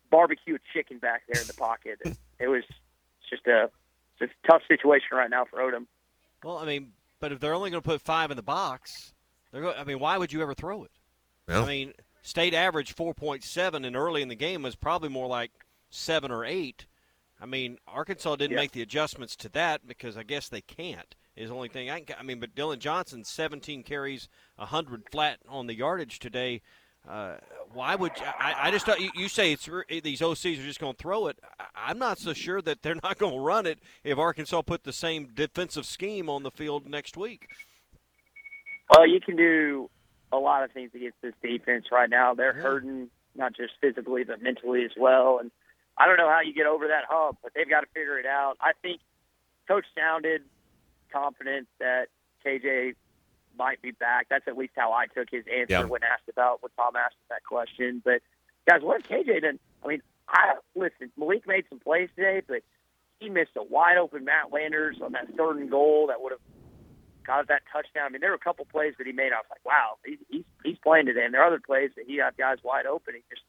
[0.09, 1.99] barbecue a chicken back there in the pocket.
[2.03, 2.63] And it was
[3.29, 3.69] just a
[4.19, 5.85] it's a tough situation right now for Odom.
[6.43, 9.13] Well, I mean, but if they're only going to put five in the box,
[9.51, 9.77] they're going.
[9.77, 10.91] I mean, why would you ever throw it?
[11.47, 11.63] Well.
[11.63, 15.27] I mean, state average four point seven, and early in the game was probably more
[15.27, 15.51] like
[15.89, 16.85] seven or eight.
[17.41, 18.61] I mean, Arkansas didn't Yeah.
[18.63, 21.15] make the adjustments to that because I guess they can't.
[21.35, 22.15] Is the only thing I can.
[22.19, 26.61] I mean, but Dillon Johnson, seventeen carries, hundred flat on the yardage today.
[27.09, 27.35] Uh,
[27.73, 28.55] why would I?
[28.57, 29.67] I just thought you, you say it's
[30.03, 31.39] these OCs are just going to throw it.
[31.75, 34.93] I'm not so sure that they're not going to run it if Arkansas put the
[34.93, 37.47] same defensive scheme on the field next week.
[38.89, 39.89] Well, you can do
[40.31, 42.33] a lot of things against this defense right now.
[42.35, 42.61] They're Yeah.
[42.61, 45.39] hurting not just physically but mentally as well.
[45.39, 45.49] And
[45.97, 48.25] I don't know how you get over that hump, but they've got to figure it
[48.27, 48.55] out.
[48.61, 49.01] I think
[49.67, 50.43] Coach sounded
[51.13, 52.07] confident that
[52.45, 52.95] KJ
[53.57, 54.27] might be back.
[54.29, 55.83] That's at least how I took his answer Yeah.
[55.85, 58.01] when asked about when Tom asked that question.
[58.03, 58.21] But
[58.67, 59.61] guys, what if KJ didn't?
[59.83, 61.11] I mean, I listen.
[61.17, 62.63] Malik made some plays today, but
[63.19, 66.41] he missed a wide open Matt Landers on that third and goal that would have
[67.25, 68.05] got that touchdown.
[68.05, 69.31] I mean, there were a couple plays that he made.
[69.31, 71.23] I was like, wow, he, he's he's playing today.
[71.25, 73.13] And there are other plays that he got guys wide open.
[73.15, 73.43] He just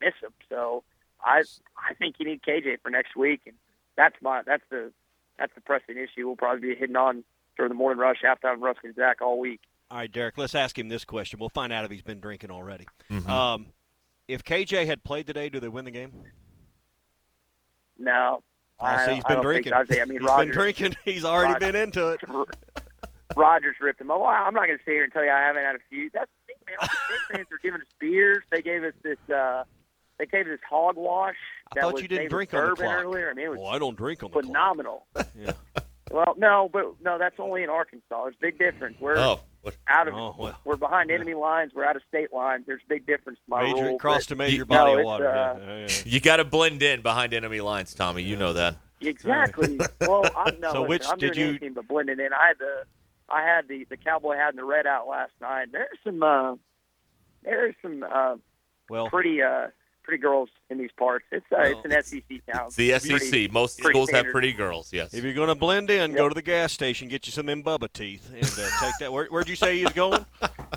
[0.00, 0.32] missed them.
[0.48, 0.84] So
[1.22, 1.42] I
[1.76, 3.56] I think you need KJ for next week, and
[3.96, 4.92] that's my that's the
[5.38, 6.26] that's the pressing issue.
[6.26, 7.24] We'll probably be hitting on
[7.56, 9.60] during the morning rush, halftime rush, and Zach all week.
[9.90, 10.36] All right, Derek.
[10.38, 11.38] Let's ask him this question.
[11.40, 12.86] We'll find out if he's been drinking already.
[13.10, 13.28] Mhm.
[13.28, 13.66] Um,
[14.28, 16.12] if KJ had played today, do they win the game?
[17.98, 18.42] No,
[18.78, 19.72] I I, see he's I been don't drinking.
[19.72, 20.96] Think, I, think, I mean, He's Rogers, been drinking.
[21.04, 22.20] He's already Rogers- been into it.
[23.36, 24.10] Rogers ripped him.
[24.10, 26.10] Oh, I'm not going to sit here and tell you I haven't had a few.
[26.12, 26.76] That's the thing, man.
[26.80, 28.42] All the State fans are giving us beers.
[28.50, 29.18] They gave us this.
[29.34, 29.64] uh
[30.18, 31.34] They gave us this hogwash.
[31.70, 33.04] I that thought was you didn't drink on the clock.
[33.04, 33.30] earlier.
[33.30, 34.44] I mean, it was Well, I don't drink on the clock.
[34.46, 35.06] phenomenal.
[35.38, 35.52] Yeah.
[36.10, 38.22] Well, no, but no, that's only in Arkansas.
[38.24, 38.96] There's a big difference.
[38.98, 39.76] We're Oh, what?
[39.88, 40.58] out of Oh, well.
[40.64, 41.72] we're behind enemy lines.
[41.74, 42.64] We're out of state lines.
[42.66, 43.38] There's a big difference.
[43.46, 45.28] My Major rule, crossed but- a major You- body no, of water.
[45.28, 46.02] uh, yeah, yeah, yeah.
[46.06, 48.22] You got to blend in behind enemy lines, Tommy.
[48.22, 48.76] You know that.
[49.02, 49.78] Exactly.
[50.00, 50.72] well, I'm no.
[50.72, 52.32] So listen, which I'm did doing you- anything but blending in.
[52.32, 52.84] I had the,
[53.28, 55.68] I had the the cowboy hat and the red out last night.
[55.72, 56.54] There's some, uh,
[57.42, 58.36] there's some uh,
[58.88, 59.66] Well, pretty, uh,
[60.08, 61.26] pretty girls in these parts.
[61.30, 62.66] It's uh, Well, it's an SEC town.
[62.68, 63.52] It's the Pretty- SEC.
[63.52, 64.90] Most pretty schools have pretty girls.
[64.90, 65.12] Yes.
[65.12, 67.92] if you're going to blend in, go to the gas station, get you some Bubba
[67.92, 69.12] teeth, and uh, take that.
[69.12, 70.24] Where, where'd you say you was going?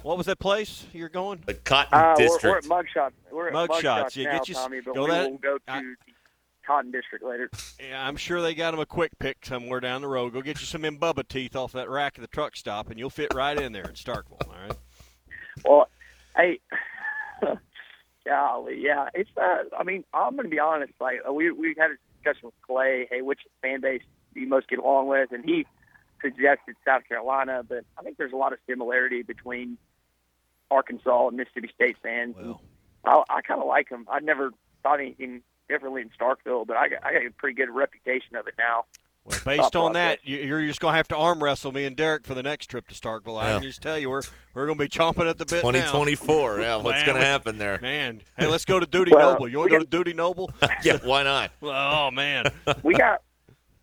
[0.03, 1.41] What was that place you're going?
[1.45, 2.65] The Cotton Uh, we're, we're District.
[2.65, 3.11] at Mugshots.
[3.31, 3.81] We're at Mugshots.
[3.83, 5.81] Mugshots Yeah, now, get you s- Tommy, but go we that- will go to I-
[6.67, 7.49] Cotton District later.
[7.79, 10.33] Yeah, I'm sure they got him a quick pick somewhere down the road.
[10.33, 13.09] Go get you some Bubba teeth off that rack at the truck stop, and you'll
[13.09, 14.45] fit right in there in Starkville.
[14.45, 14.77] All right.
[15.65, 15.87] Well,
[16.35, 16.59] hey,
[18.25, 19.29] golly, yeah, it's.
[19.35, 20.93] Uh, I mean, I'm going to be honest.
[20.99, 23.07] Like uh, we we had a discussion with Clay.
[23.09, 24.03] Hey, which fan base
[24.33, 25.31] do you most get along with?
[25.31, 25.65] And he
[26.21, 29.77] suggested South Carolina, but I think there's a lot of similarity between
[30.69, 32.35] Arkansas and Mississippi State fans.
[32.37, 32.61] Well,
[33.03, 34.05] I, I kind of like them.
[34.09, 34.51] I never
[34.83, 38.55] thought anything differently in Starkville, but I I got a pretty good reputation of it
[38.57, 38.85] now.
[39.31, 41.95] Well based on that, you- you're just going to have to arm wrestle me and
[41.95, 43.41] Derek for the next trip to Starkville.
[43.41, 43.53] I Yeah.
[43.59, 44.21] can just tell you, we're
[44.53, 45.71] we're going to be chomping at the bit now.
[45.71, 46.59] 2024.
[46.61, 46.75] Yeah.
[46.81, 47.79] What's going to happen there?
[47.81, 49.47] Man, hey, let's go to Duty Well, Noble.
[49.47, 50.51] You want to go to Dudy Noble?
[50.83, 50.97] yeah.
[51.03, 51.51] Why not?
[51.61, 52.45] oh man,
[52.83, 53.21] we got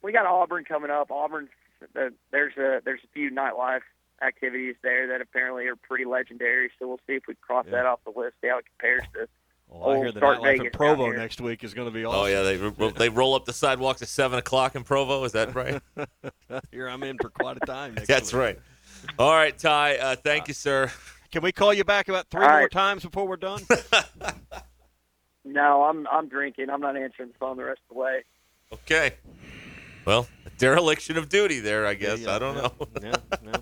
[0.02, 1.10] we got Auburn coming up.
[1.10, 1.48] Auburn's
[1.96, 3.80] uh, there's a there's a few nightlife
[4.20, 6.70] activities there that apparently are pretty legendary.
[6.78, 7.76] So we'll see if we can cross Yeah.
[7.76, 8.34] that off the list.
[8.42, 9.28] See how it compares to.
[9.68, 11.16] Well, I hear the Start nightlife in Provo here.
[11.16, 12.20] next week is going to be awesome.
[12.20, 12.42] Oh yeah.
[12.42, 15.24] They they roll up the sidewalks at seven o'clock in Provo.
[15.24, 15.80] Is that right?
[16.70, 17.94] Here I'm in for quite a time.
[17.94, 18.40] Next That's week.
[18.40, 18.58] right.
[19.18, 19.96] All right, Ty.
[19.96, 20.90] Uh, thank you, sir.
[21.30, 22.70] Can we call you back about three All more right.
[22.70, 23.60] times before we're done?
[25.44, 26.68] No, I'm I'm drinking.
[26.68, 28.22] I'm not answering the phone the rest of the way.
[28.72, 29.14] Okay.
[30.04, 30.26] Well,
[30.58, 32.20] dereliction of duty there, I guess.
[32.20, 32.56] Yeah, I don't
[33.02, 33.12] yeah,
[33.42, 33.52] know.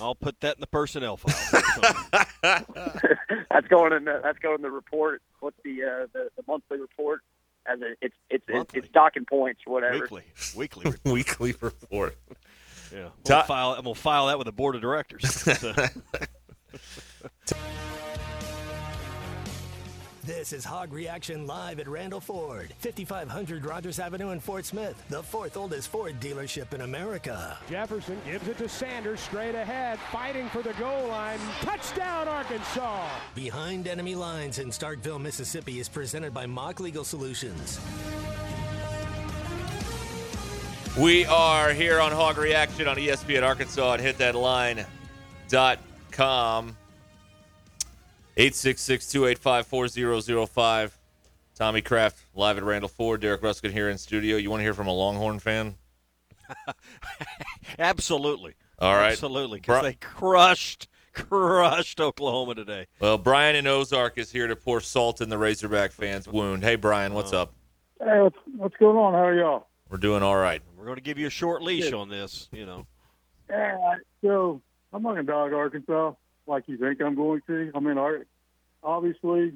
[0.00, 0.06] Yeah, yeah.
[0.06, 1.94] I'll put that in the personnel file.
[3.50, 5.22] that's going in the that's going in the report.
[5.40, 7.20] What's the uh, the, the monthly report?
[7.66, 8.78] As a, it's it's it's, Monthly.
[8.80, 9.94] it's docking points or whatever.
[10.00, 10.22] weekly,
[10.56, 10.84] weekly.
[10.90, 11.12] report.
[11.14, 12.16] Weekly report.
[12.92, 13.70] Yeah, Ti- we'll file.
[13.72, 15.30] I'm gonna file that with the board of directors.
[15.30, 15.72] So-
[20.30, 25.24] This is Hog Reaction Live at Randall Ford, 5500 Rogers Avenue in Fort Smith, the
[25.24, 27.58] fourth oldest Ford dealership in America.
[27.68, 31.40] Jefferson gives it to Sanders straight ahead, fighting for the goal line.
[31.62, 33.08] Touchdown, Arkansas!
[33.34, 37.80] Behind Enemy Lines in Starkville, Mississippi is presented by Mock Legal Solutions.
[40.96, 46.76] We are here on Hog Reaction on ESPN Arkansas at hitthatline.com.
[48.36, 50.92] 866-285-4005.
[51.54, 53.20] Tommy Craft live at Randall Ford.
[53.20, 54.36] Derek Ruscin here in studio.
[54.36, 55.74] You want to hear from a Longhorn fan?
[57.78, 58.54] Absolutely.
[58.78, 59.12] All right.
[59.12, 59.60] Absolutely.
[59.60, 62.86] Because Bru- they crushed, crushed Oklahoma today.
[62.98, 66.62] Well, Brian in Ozark is here to pour salt in the Razorback fans' wound.
[66.62, 67.52] Hey, Brian, what's up?
[67.98, 69.12] Hey, what's, what's going on?
[69.12, 69.66] How are y'all?
[69.90, 70.62] We're doing all right.
[70.76, 72.48] We're going to give you a short leash on this.
[72.52, 72.86] You know.
[73.50, 74.62] Yeah, so
[74.92, 76.12] I'm not going to dog Arkansas
[76.46, 77.70] like you think I'm going to.
[77.74, 78.26] I mean, Ar-
[78.82, 79.52] obviously,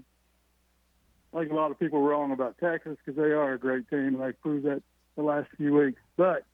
[1.35, 3.89] I think a lot of people are wrong about Texas because they are a great
[3.89, 3.99] team.
[4.14, 4.82] and They've proved that
[5.16, 6.01] the last few weeks.
[6.16, 6.45] But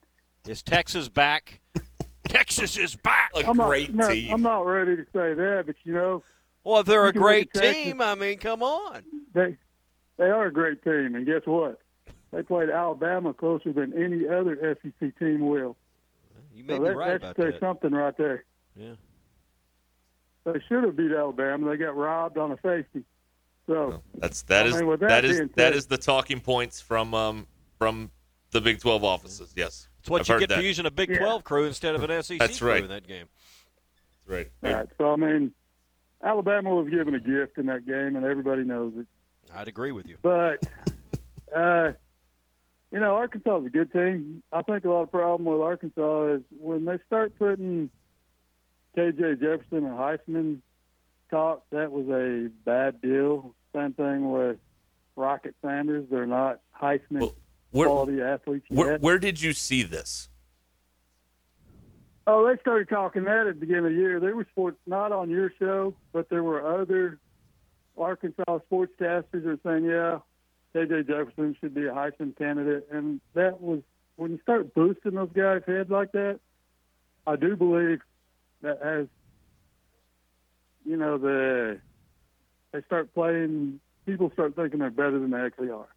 [0.47, 1.59] Is Texas back?
[2.27, 3.31] Texas is back.
[3.35, 4.33] A I'm not, great no, team.
[4.33, 5.63] I'm not ready to say that.
[5.65, 6.23] But you know,
[6.63, 7.83] Well, they're a great at Texas.
[7.83, 9.03] team, I mean, come on.
[9.33, 9.57] they
[10.17, 11.15] they are a great team.
[11.15, 11.79] And guess what?
[12.31, 15.75] They played Alabama closer than any other SEC team will.
[16.55, 17.59] You may So be that, right that about should say that.
[17.59, 18.45] something right there.
[18.75, 18.93] Yeah.
[20.45, 21.69] They should have beat Alabama.
[21.69, 23.03] They got robbed on a safety.
[23.67, 27.13] So That's that I is, mean, that, that is said- is the talking points from
[27.13, 28.11] um from
[28.51, 29.53] the Big 12 offices.
[29.55, 29.87] Yes.
[29.99, 30.55] It's what I've you get that.
[30.57, 31.19] for using a Big Yeah.
[31.19, 32.83] 12 crew instead of an SEC That's crew right.
[32.83, 33.27] in that game.
[34.27, 34.49] Right.
[34.61, 34.87] Right.
[34.97, 35.51] So I mean,
[36.23, 39.07] Alabama was given a gift in that game, and everybody knows it.
[39.53, 40.17] I'd agree with you.
[40.21, 40.63] But,
[41.55, 41.91] uh,
[42.91, 44.43] you know, Arkansas is a good team.
[44.53, 47.89] I think a lot of problem with Arkansas is when they start putting
[48.97, 50.57] KJ Jefferson and Heisman
[51.29, 53.55] talk, that was a bad deal.
[53.73, 54.57] Same thing with
[55.15, 56.05] Rocket Sanders.
[56.11, 57.31] They're not Heisman
[57.71, 58.77] where- quality athletes yet.
[58.77, 60.29] Where, where did you see this?
[62.27, 64.19] Oh, they started talking that at the beginning of the year.
[64.19, 67.17] There were sports not on your show, but there were other
[67.97, 70.19] Arkansas sportscasters that were saying, "Yeah,
[70.73, 73.81] KJ Jefferson should be a Heisman candidate," and that was
[74.17, 76.39] when you start boosting those guys' heads like that.
[77.25, 78.01] I do believe
[78.61, 79.07] that as
[80.85, 81.79] you know the
[82.71, 85.87] they start playing, people start thinking they're better than they actually are.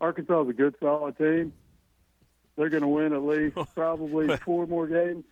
[0.00, 1.52] Arkansas is a good, solid team.
[2.56, 5.24] They're going to win at least probably four more games.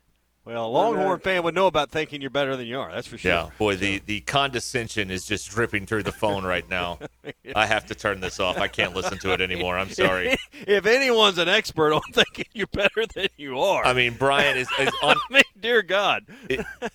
[0.47, 2.93] Well, a Longhorn fan would know about thinking you're better than you are.
[2.93, 3.33] That's for sure.
[3.33, 7.01] Yeah, boy, the, the condescension is just dripping through the phone right now.
[7.57, 8.57] I have to turn this off.
[8.57, 9.77] I can't listen to it anymore.
[9.77, 10.37] I'm sorry.
[10.53, 14.69] if anyone's an expert on thinking you're better than you are, I mean, Brian is,
[14.79, 15.17] is on.
[15.31, 16.25] I mean, dear God,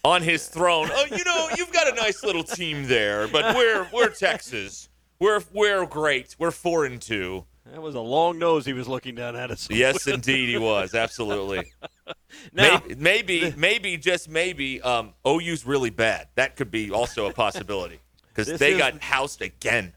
[0.06, 0.88] on his throne.
[0.90, 4.88] Oh, you know, you've got a nice little team there, but we're we're Texas.
[5.20, 6.38] We're we're great.
[6.40, 7.44] We're four and two.
[7.66, 9.68] That was a long nose he was looking down at us.
[9.70, 10.96] Yes, indeed, he was.
[10.96, 11.72] Absolutely.
[12.54, 16.28] Now- maybe, maybe, maybe, just maybe, um, OU's really bad.
[16.36, 18.00] That could be also a possibility
[18.30, 19.94] because they is- got housed again.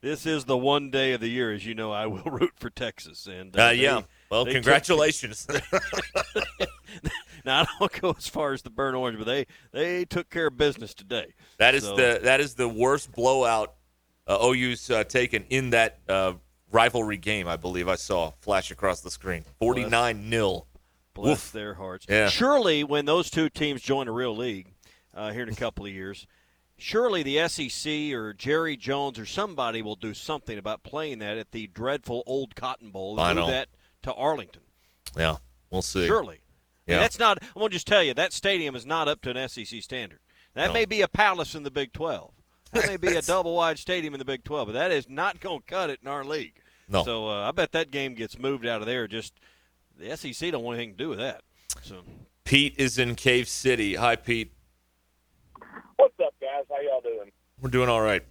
[0.00, 2.68] This is the one day of the year, as you know, I will root for
[2.70, 3.26] Texas.
[3.26, 4.02] And Uh, they- yeah.
[4.30, 5.46] Well, they took- congratulations.
[7.44, 10.46] now I don't go as far as the burnt orange, but they they took care
[10.48, 11.34] of business today.
[11.58, 13.74] That is So- the that is the worst blowout
[14.26, 16.34] uh, OU's uh, taken in that uh,
[16.70, 17.46] rivalry game.
[17.48, 19.44] I believe I saw flash across the screen.
[19.58, 20.66] Forty nine nil.
[21.14, 22.06] Bless their hearts.
[22.08, 22.28] Yeah.
[22.28, 24.72] Surely, when those two teams join a real league
[25.14, 26.26] uh, here in a couple of years,
[26.76, 31.52] surely the SEC or Jerry Jones or somebody will do something about playing that at
[31.52, 33.46] the dreadful old Cotton Bowl and I know.
[33.46, 33.68] that
[34.02, 34.62] to Arlington.
[35.16, 35.36] Yeah,
[35.70, 36.06] we'll see.
[36.06, 36.40] Surely.
[36.86, 36.94] Yeah.
[36.96, 37.38] And that's not.
[37.42, 40.18] I'm gonna just tell you that stadium is not up to an SEC standard.
[40.54, 40.72] That No.
[40.74, 42.32] may be a palace in the Big 12.
[42.72, 45.40] That may be a double wide stadium in the Big 12, but that is not
[45.40, 46.54] going to cut it in our league.
[46.88, 47.02] No.
[47.04, 49.08] So uh, I bet that game gets moved out of there.
[49.08, 49.32] Just
[49.98, 51.42] the SEC don't want anything to do with that.
[51.82, 52.02] So
[52.44, 53.94] Pete is in Cave City.
[53.94, 54.52] Hi, Pete.
[55.96, 56.64] What's up, guys?
[56.68, 57.30] How y'all doing?
[57.60, 58.22] We're doing all right.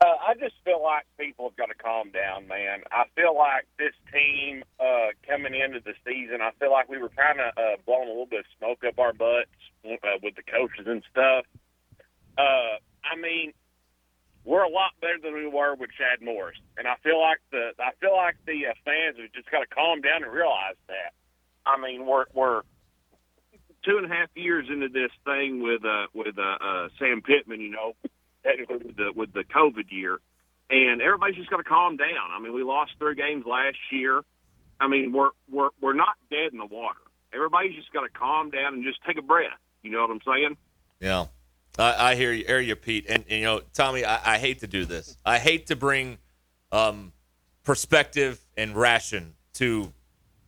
[0.00, 2.80] Uh, I just feel like people have got to calm down, man.
[2.90, 7.08] I feel like this team uh, coming into the season, I feel like we were
[7.10, 9.48] kind of uh, blowing a little bit of smoke up our butts
[9.84, 11.46] uh, with the coaches and stuff.
[12.36, 13.52] Uh, I mean,
[14.44, 17.70] we're a lot better than we were with Chad Morris, and I feel like the
[17.78, 21.12] I feel like the uh, fans have just got to calm down and realize that.
[21.66, 22.62] I mean, we're we're
[23.84, 27.60] two and a half years into this thing with uh with uh, uh Sam Pittman,
[27.60, 27.94] you know,
[28.44, 30.18] technically with the with the COVID year,
[30.70, 32.30] and everybody's just got to calm down.
[32.30, 34.22] I mean, we lost three games last year.
[34.78, 37.00] I mean, we're we're we're not dead in the water.
[37.32, 39.58] Everybody's just got to calm down and just take a breath.
[39.82, 40.56] You know what I'm saying?
[41.00, 41.26] Yeah,
[41.78, 43.06] I, I hear you, hear you, Pete.
[43.08, 45.16] And, and, you know, Tommy, I, I hate to do this.
[45.24, 46.18] I hate to bring
[46.72, 47.12] um,
[47.64, 49.92] perspective and ration to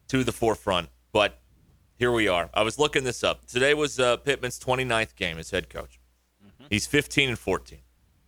[0.09, 1.41] to the forefront, but
[1.99, 2.49] here we are.
[2.55, 3.45] I was looking this up.
[3.47, 5.99] Today was uh, Pittman's 29th game as head coach.
[6.70, 7.79] He's 15 and 14.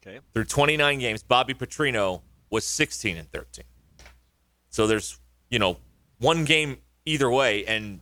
[0.03, 0.21] Okay.
[0.33, 3.65] Through 29 games, Bobby Petrino was 16 and 13.
[4.71, 5.19] So there's,
[5.51, 5.79] you know,
[6.19, 8.01] one game either way, and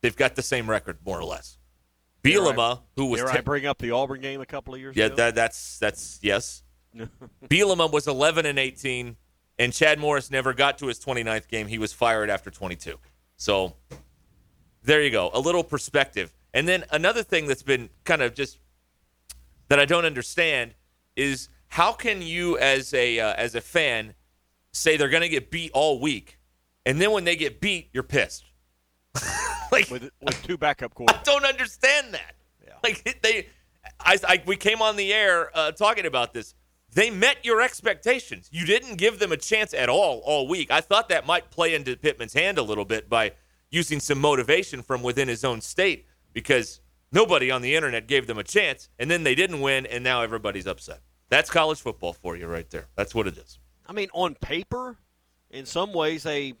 [0.00, 1.58] they've got the same record, more or less.
[2.22, 5.06] Bielema, who was Dare I bring up the Auburn game a couple of years yeah,
[5.06, 5.16] ago?
[5.16, 6.62] that, that's that's yes.
[7.48, 9.16] Bielema was 11 and 18,
[9.58, 11.66] and Chad Morris never got to his 29th game.
[11.66, 12.98] He was fired after 22.
[13.36, 13.74] So
[14.82, 16.32] there you go, a little perspective.
[16.54, 18.58] And then another thing that's been kind of just
[19.68, 20.74] that I don't understand
[21.16, 24.14] is how can you, as a uh, as a fan,
[24.72, 26.38] say they're going to get beat all week,
[26.84, 28.44] and then when they get beat, you're pissed.
[29.72, 31.20] like with, with two backup quarterbacks.
[31.20, 32.34] I don't understand that.
[32.64, 32.74] Yeah.
[32.82, 33.48] Like they,
[34.00, 36.54] I, I, we came on the air uh, talking about this.
[36.94, 38.48] They met your expectations.
[38.52, 40.70] You didn't give them a chance at all all week.
[40.70, 43.32] I thought that might play into Pittman's hand a little bit by
[43.70, 48.38] using some motivation from within his own state because nobody on the internet gave them
[48.38, 51.00] a chance, and then they didn't win, and now everybody's upset.
[51.30, 52.88] That's college football for you right there.
[52.94, 53.58] That's what it is.
[53.86, 54.98] I mean, on paper,
[55.50, 56.54] in some ways they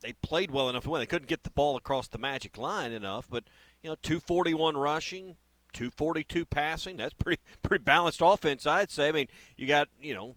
[0.00, 1.00] they played well enough to win.
[1.00, 3.44] They couldn't get the ball across the magic line enough, but
[3.82, 5.36] you know, 241 rushing,
[5.72, 6.96] 242 passing.
[6.96, 9.08] That's pretty pretty balanced offense, I'd say.
[9.08, 10.36] I mean, you got you know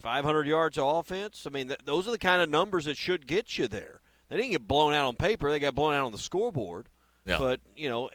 [0.00, 1.46] 500 yards of offense.
[1.46, 4.00] I mean, th- those are the kind of numbers that should get you there.
[4.28, 6.88] They didn't get blown out on paper; they got blown out on the scoreboard.
[7.26, 7.38] Yeah.
[7.38, 8.10] But you know,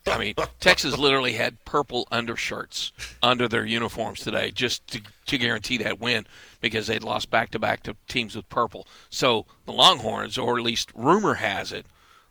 [0.06, 2.92] I mean, Texas literally had purple undershirts
[3.22, 6.26] under their uniforms today just to, to guarantee that win
[6.60, 8.86] because they'd lost back to back to teams with purple.
[9.08, 11.86] So the Longhorns, or at least rumor has it,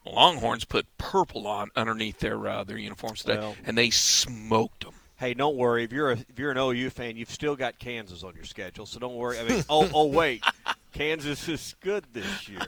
[0.06, 4.94] Longhorns put purple on underneath their uh, their uniforms today, Well- and they smoked them.
[5.16, 5.84] Hey, don't worry.
[5.86, 8.86] If you're a, if you're an OU fan, you've still got Kansas on your schedule,
[8.86, 9.40] so don't worry.
[9.40, 10.44] I mean, oh oh wait,
[10.94, 12.62] Kansas is good this year.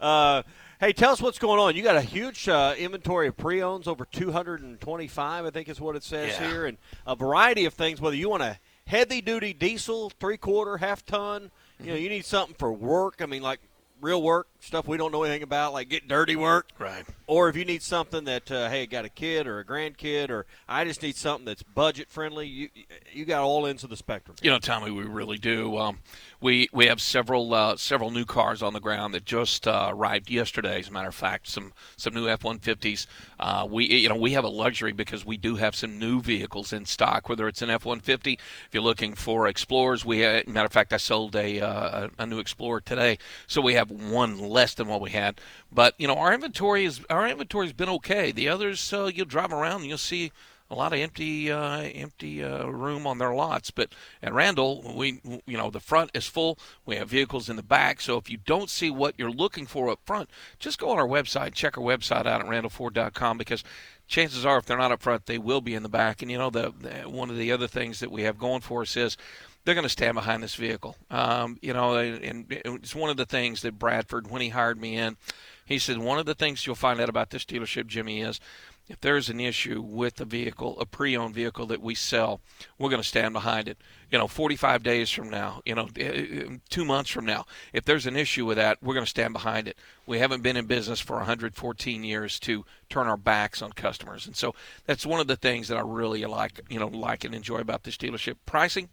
[0.00, 0.42] Uh,
[0.80, 1.76] hey, tell us what's going on.
[1.76, 6.02] You got a huge uh, inventory of pre-owns, over 225, I think is what it
[6.02, 6.48] says Yeah.
[6.50, 8.00] here, and a variety of things.
[8.00, 13.16] Whether you want a heavy-duty diesel, three-quarter, half-ton, you know, you need something for work.
[13.20, 13.60] I mean, like
[14.00, 16.68] real work stuff we don't know anything about, like get dirty work.
[16.78, 17.04] Right.
[17.26, 20.46] Or if you need something that, uh, hey, got a kid or a grandkid, or
[20.68, 22.68] I just need something that's budget friendly, you
[23.12, 24.36] you got all ends of the spectrum.
[24.42, 25.76] You know, Tommy, we really do.
[25.76, 25.98] Um,
[26.40, 30.30] we we have several uh, several new cars on the ground that just uh, arrived
[30.30, 30.80] yesterday.
[30.80, 33.06] As a matter of fact, some some new F-150s.
[33.38, 36.72] Uh, we you know we have a luxury because we do have some new vehicles
[36.72, 37.28] in stock.
[37.28, 40.98] Whether it's an F-150, if you're looking for Explorers, we have, matter of fact I
[40.98, 45.10] sold a uh, a new Explorer today, so we have one less than what we
[45.10, 45.40] had.
[45.70, 48.32] But you know our inventory is our inventory's been okay.
[48.32, 50.32] The others uh, you'll drive around and you'll see
[50.72, 53.70] a lot of empty uh, empty uh, room on their lots.
[53.70, 53.92] But
[54.22, 56.58] at Randall, we you know the front is full.
[56.86, 58.00] We have vehicles in the back.
[58.00, 61.06] So if you don't see what you're looking for up front, just go on our
[61.06, 63.62] website, check our website out at randallford.com because
[64.06, 66.22] chances are if they're not up front, they will be in the back.
[66.22, 68.80] And you know the, the one of the other things that we have going for
[68.82, 69.18] us is
[69.64, 70.96] they're going to stand behind this vehicle.
[71.10, 74.96] Um, you know, and it's one of the things that Bradford, when he hired me
[74.96, 75.16] in,
[75.64, 78.40] he said one of the things you'll find out about this dealership, Jimmy, is
[78.88, 82.40] if there's an issue with a vehicle, a pre-owned vehicle that we sell,
[82.78, 83.78] we're going to stand behind it.
[84.10, 88.06] You know, 45 days from now, you know, eh, two months from now, if there's
[88.06, 89.78] an issue with that, we're going to stand behind it.
[90.04, 94.36] We haven't been in business for 114 years to turn our backs on customers, and
[94.36, 94.54] so
[94.84, 97.84] that's one of the things that I really like, you know, like and enjoy about
[97.84, 98.34] this dealership.
[98.44, 98.88] Pricing,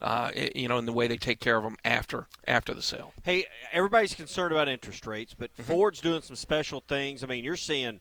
[0.00, 3.12] uh, you know, in the way they take care of them after after the sale.
[3.22, 5.62] Hey, everybody's concerned about interest rates, but Mm-hmm.
[5.72, 7.24] Ford's doing some special things.
[7.24, 8.00] I mean, you're seeing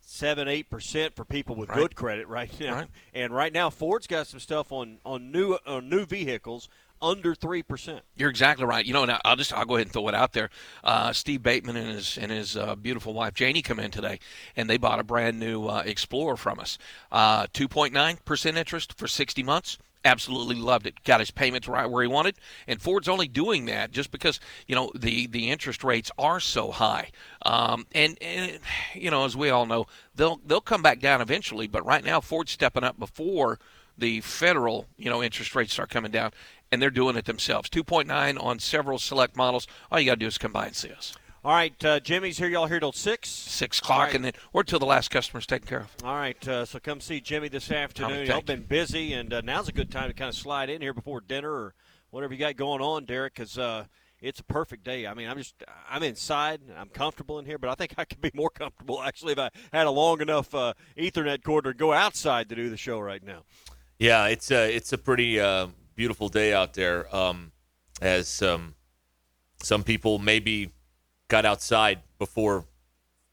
[0.00, 1.78] seven, eight percent for people with Right.
[1.78, 2.88] good credit right now, Right.
[3.14, 6.68] and right now Ford's got some stuff on on new on new vehicles
[7.00, 8.02] under three percent.
[8.16, 8.84] You're exactly right.
[8.84, 10.50] You know, and I'll just I'll go ahead and throw it out there.
[10.82, 14.18] Uh, Steve Bateman and his and his uh, beautiful wife Janie come in today,
[14.56, 16.76] and they bought a brand new uh, Explorer from us.
[17.12, 19.78] Uh, 2.9 percent interest for 60 months.
[20.08, 21.04] Absolutely loved it.
[21.04, 22.36] Got his payments right where he wanted,
[22.66, 26.70] and Ford's only doing that just because you know the the interest rates are so
[26.70, 27.10] high.
[27.42, 28.58] Um, and and
[28.94, 29.86] you know, as we all know,
[30.16, 31.66] they'll they'll come back down eventually.
[31.66, 33.58] But right now, Ford's stepping up before
[33.98, 36.32] the federal you know interest rates start coming down
[36.72, 40.26] and they're doing it themselves 2.9 on several select models all you got to do
[40.26, 42.48] is come by and see us All right, uh, Jimmy's here.
[42.48, 43.28] Y'all here till six.
[43.28, 44.14] six o'clock right.
[44.16, 47.00] and then or till the last customer's taken care of All right, uh, so come
[47.00, 48.26] see Jimmy this afternoon.
[48.26, 50.80] Tommy, Y'all been busy, and uh, now's a good time to kind of slide in
[50.82, 51.74] here before dinner or
[52.10, 53.34] whatever you got going on, Derek.
[53.34, 53.84] Because uh,
[54.20, 55.06] it's a perfect day.
[55.06, 55.54] I mean, I'm just
[55.88, 56.60] I'm inside.
[56.76, 59.50] I'm comfortable in here, but I think I could be more comfortable actually if I
[59.72, 63.22] had a long enough uh, Ethernet cord to go outside to do the show right
[63.22, 63.44] now.
[63.98, 67.14] Yeah, it's a it's a pretty uh, beautiful day out there.
[67.14, 67.52] Um,
[68.02, 68.74] as um,
[69.62, 70.70] some people maybe
[71.28, 72.64] got outside before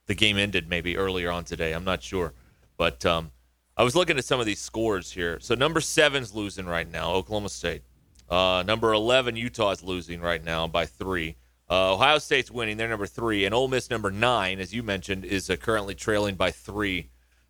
[0.08, 1.72] the game ended, maybe earlier on today.
[1.74, 2.34] I'm not sure,
[2.78, 3.32] but um,
[3.76, 5.39] I was looking at some of these scores here.
[5.39, 7.82] So number seven's losing right now, Oklahoma State.
[8.30, 11.36] Uh, number 11, Utah is losing right now by three.
[11.70, 12.78] Uh, Ohio State's winning.
[12.78, 13.46] They're number three.
[13.46, 17.10] And Ole Miss, number nine, as you mentioned, is uh, currently trailing by three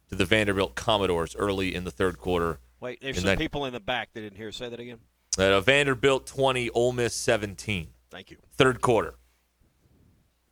[0.09, 2.59] to the Vanderbilt Commodores early in the third quarter.
[2.79, 4.51] Wait, there's And some then- people in the back that didn't hear.
[4.51, 4.99] Say that again.
[5.37, 7.87] Uh, Vanderbilt 20, Ole Miss 17.
[8.09, 8.37] Thank you.
[8.53, 9.15] Third quarter.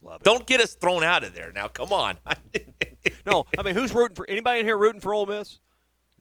[0.03, 0.23] Love it.
[0.23, 1.67] Don't get us thrown out of there now.
[1.67, 2.17] Come on.
[3.25, 5.59] no, I mean, who's rooting for anybody in here rooting for Ole Miss?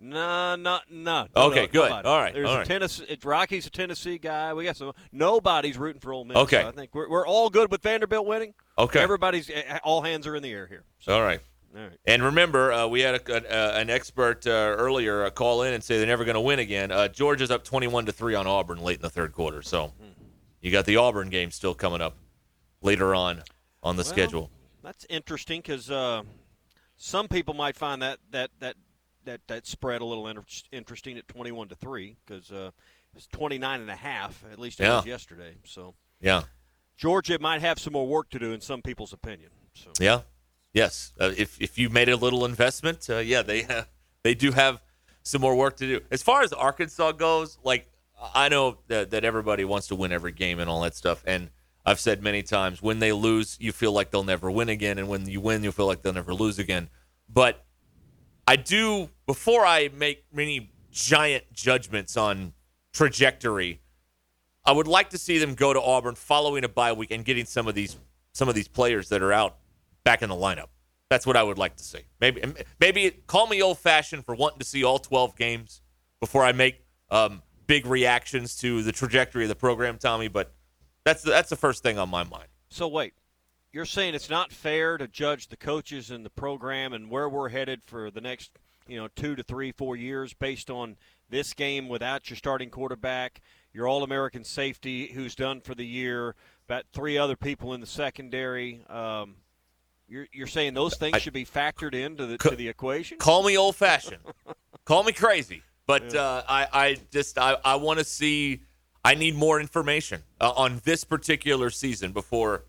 [0.05, 1.26] No, not no.
[1.35, 1.89] no, Okay, no, good.
[1.91, 2.09] nobody.
[2.09, 2.66] All right, There's all a right.
[2.66, 3.05] Tennessee.
[3.09, 4.53] It's Rocky's a Tennessee guy.
[4.53, 4.93] We got some.
[5.12, 6.37] Nobody's rooting for Ole Miss.
[6.37, 6.61] Okay.
[6.61, 8.53] So I think we're, we're all good with Vanderbilt winning.
[8.76, 9.01] Okay.
[9.01, 10.83] Everybody's eh, all hands are in the air here.
[11.07, 11.41] All right.
[11.76, 11.93] All right.
[12.05, 15.72] And remember, uh, we had a, a, uh, an expert uh, earlier uh, call in
[15.72, 16.91] and say they're never going to win again.
[16.91, 19.62] Uh, Georgia's up 21 to 3 on Auburn late in the third quarter.
[19.62, 19.93] So
[20.61, 22.16] you got the Auburn game still coming up
[22.83, 23.43] later on
[23.83, 24.51] on the Well, schedule.
[24.83, 26.22] That's interesting because uh,
[26.97, 28.76] some people might find that that that
[29.24, 32.70] that, that spread a little inter- interesting at 21 to 3 because uh,
[33.14, 35.55] it's 29 and a half at least it was yesterday.
[35.64, 36.43] So Yeah.
[36.97, 39.51] Georgia might have some more work to do in some people's opinion.
[39.74, 40.22] So Yeah.
[40.72, 41.12] Yes.
[41.20, 43.66] Uh, if if you made a little investment, uh, yeah, they
[44.22, 44.80] they do have
[45.22, 46.01] some more work to do.
[46.11, 47.87] As far as Arkansas goes, like
[48.35, 51.51] I know that, that everybody wants to win every game and all that stuff, and
[51.85, 55.09] I've said many times when they lose, you feel like they'll never win again, and
[55.09, 56.89] when you win, you feel like they'll never lose again.
[57.28, 57.64] But
[58.47, 62.53] I do before I make many giant judgments on
[62.93, 63.80] trajectory.
[64.64, 67.47] I would like to see them go to Auburn following a bye week and getting
[67.47, 67.97] some of these
[68.33, 69.57] some of these players that are out
[70.05, 70.68] back in the lineup.
[71.11, 72.01] That's what I would like to see.
[72.20, 72.43] Maybe
[72.80, 75.80] maybe call me old fashioned for wanting to see all 12 games
[76.20, 80.28] before I make um, big reactions to the trajectory of the program, Tommy.
[80.28, 80.55] But
[81.05, 82.49] that's the, that's the first thing on my mind.
[82.69, 83.15] So wait,
[83.73, 87.49] you're saying it's not fair to judge the coaches and the program and where we're
[87.49, 88.53] headed for the next,
[88.87, 90.97] you know, two to three, four years based on
[91.31, 93.41] this game without your starting quarterback,
[93.73, 96.35] your All-American safety who's done for the year,
[96.69, 98.85] about three other people in the secondary.
[98.89, 99.37] Um,
[100.09, 103.17] you're, you're saying those things should be factored into the to the equation?
[103.17, 104.23] Call me old fashioned.
[104.85, 105.63] call me crazy.
[105.87, 108.61] But uh, I, I just I, I want to see.
[109.05, 112.65] I need more information uh, on this particular season before,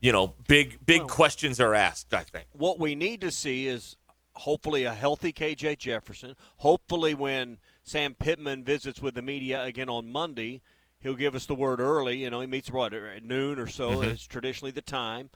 [0.00, 2.12] you know, big big questions are asked.
[2.12, 2.46] I think.
[2.52, 3.96] what we need to see is
[4.34, 6.36] hopefully a healthy KJ Jefferson.
[6.58, 10.60] Hopefully, when Sam Pittman visits with the media again on Monday,
[11.00, 12.18] he'll give us the word early.
[12.18, 14.02] You know, he meets what at noon or so.
[14.02, 15.30] is traditionally the time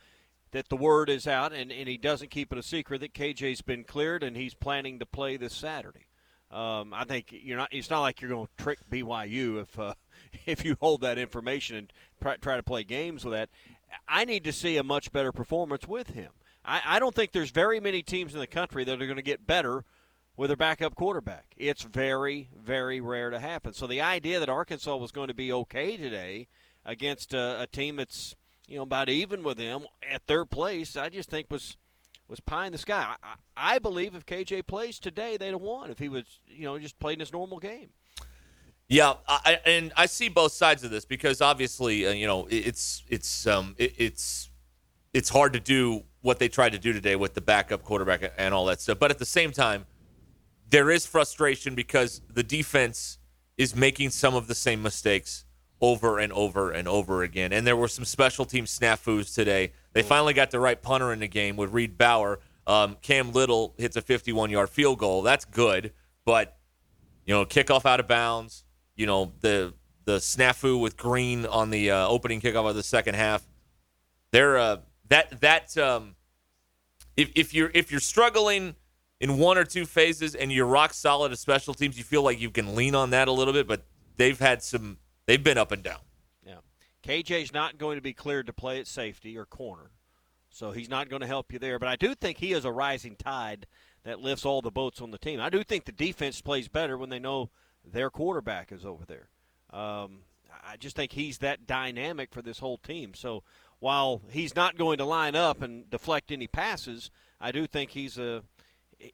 [0.52, 3.62] that the word is out, and, and he doesn't keep it a secret that KJ's
[3.62, 6.06] been cleared and he's planning to play this Saturday.
[6.50, 7.68] Um, I think you're not.
[7.70, 9.94] It's not like you're going to trick BYU if uh,
[10.46, 11.92] if you hold that information and
[12.40, 13.50] try, to play games with that.
[14.08, 16.30] I need to see a much better performance with him.
[16.64, 19.22] I, I don't think there's very many teams in the country that are going to
[19.22, 19.84] get better
[20.36, 21.54] with their backup quarterback.
[21.56, 23.72] It's very, very rare to happen.
[23.72, 26.48] So the idea that Arkansas was going to be okay today
[26.84, 28.34] against a, a team that's
[28.66, 31.76] you know about even with them at their place, I just think was
[32.28, 33.16] was pie in the sky.
[33.22, 36.78] I, I believe if KJ plays today, they'd have won if he was you know
[36.78, 37.90] just playing his normal game.
[38.90, 43.04] Yeah, I, and I see both sides of this because obviously, uh, you know, it's
[43.08, 44.50] it's um it, it's
[45.14, 48.52] it's hard to do what they tried to do today with the backup quarterback and
[48.52, 48.98] all that stuff.
[48.98, 49.86] But at the same time,
[50.68, 53.18] there is frustration because the defense
[53.56, 55.44] is making some of the same mistakes
[55.80, 57.52] over and over and over again.
[57.52, 59.72] And there were some special team snafus today.
[59.92, 62.40] They finally got the right punter in the game with Reid Bauer.
[62.66, 65.22] Um, Cam Little hits a 51 yard field goal.
[65.22, 65.92] That's good,
[66.24, 66.58] but
[67.24, 68.64] you know, kickoff out of bounds.
[69.00, 69.72] You know, the
[70.04, 73.42] the snafu with Green on the uh, opening kickoff of the second half.
[74.30, 74.76] They're uh,
[75.08, 76.16] that that um,
[77.16, 78.74] if if you're if you're struggling
[79.18, 82.38] in one or two phases and you're rock solid at special teams, you feel like
[82.38, 83.66] you can lean on that a little bit.
[83.66, 83.84] But
[84.18, 84.98] they've had some.
[85.24, 86.00] They've been up and down.
[86.44, 86.56] Yeah.
[87.02, 89.92] KJ's not going to be cleared to play at safety or corner.
[90.50, 91.78] So he's not going to help you there.
[91.78, 93.66] But I do think he is a rising tide
[94.04, 95.40] that lifts all the boats on the team.
[95.40, 97.48] I do think the defense plays better when they know
[97.84, 99.28] their quarterback is over there.
[99.70, 100.20] Um,
[100.66, 103.14] I just think he's that dynamic for this whole team.
[103.14, 103.42] So
[103.78, 107.10] while he's not going to line up and deflect any passes,
[107.40, 108.42] I do think he's a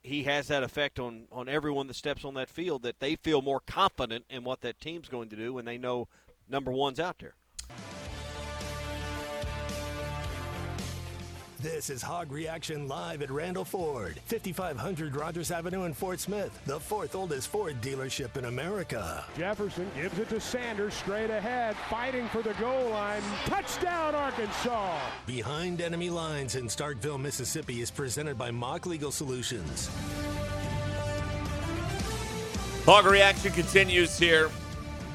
[0.03, 3.41] he has that effect on, on everyone that steps on that field that they feel
[3.41, 6.09] more confident in what that team's going to do when they know
[6.49, 7.35] number one's out there.
[11.67, 16.79] This is Hog Reaction Live at Randall Ford, 5500 Rogers Avenue in Fort Smith, the
[16.79, 19.25] fourth oldest Ford dealership in America.
[19.37, 23.21] Jefferson gives it to Sanders straight ahead, fighting for the goal line.
[23.47, 25.01] Touchdown, Arkansas!
[25.27, 29.91] Behind Enemy Lines in Starkville, Mississippi is presented by Mock Legal Solutions.
[32.85, 34.51] Hog reaction continues here.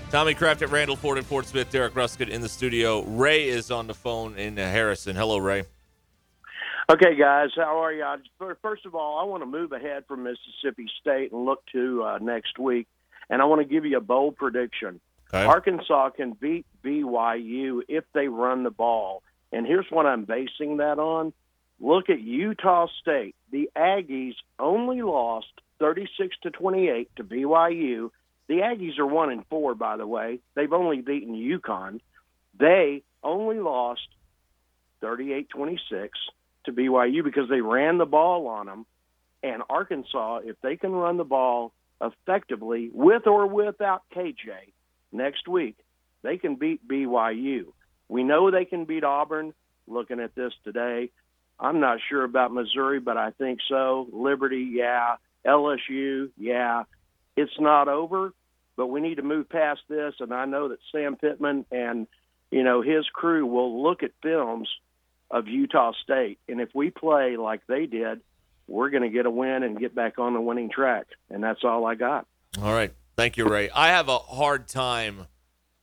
[0.10, 1.72] Tommy Craft at Randall Ford in Fort Smith.
[1.72, 3.04] Derek Ruscin in the studio.
[3.04, 5.16] Ray is on the phone in Harrison.
[5.16, 5.64] Hello, Ray.
[6.92, 8.06] Okay, guys, how are you?
[8.62, 12.18] First of all, I want to move ahead from Mississippi State and look to uh,
[12.18, 12.86] next week,
[13.30, 15.00] and I want to give you a bold prediction.
[15.34, 15.46] Okay.
[15.46, 19.24] Arkansas can beat BYU if they run the ball,
[19.54, 21.32] and here's what I'm basing that on.
[21.80, 23.36] Look at Utah State.
[23.52, 25.48] The Aggies only lost
[25.80, 28.12] 36 to 28 to BYU.
[28.48, 30.39] The Aggies are one and four, by the way.
[30.56, 32.02] They've only beaten UConn.
[32.60, 34.10] They only lost
[35.02, 36.10] 38-26
[36.66, 38.86] to BYU because they ran the ball on them.
[39.43, 44.74] And Arkansas, if they can run the ball effectively with or without KJ
[45.12, 45.78] next week,
[46.24, 47.74] they can beat BYU.
[48.07, 49.53] We know they can beat Auburn.
[49.88, 51.09] Looking at this today,
[51.59, 54.07] I'm not sure about Missouri, but I think so.
[54.12, 55.16] Liberty, yeah.
[55.45, 56.84] LSU, yeah.
[57.36, 58.34] It's not over,
[58.76, 60.14] but we need to move past this.
[60.20, 62.07] And I know that Sam Pittman and
[62.51, 64.70] you know his crew will look at films
[65.32, 68.21] of Utah State, and if we play like they did,
[68.67, 71.07] we're going to get a win and get back on the winning track.
[71.29, 72.27] And that's all I got.
[72.61, 72.93] All right.
[73.15, 73.69] Thank you, Ray.
[73.69, 75.27] I have a hard time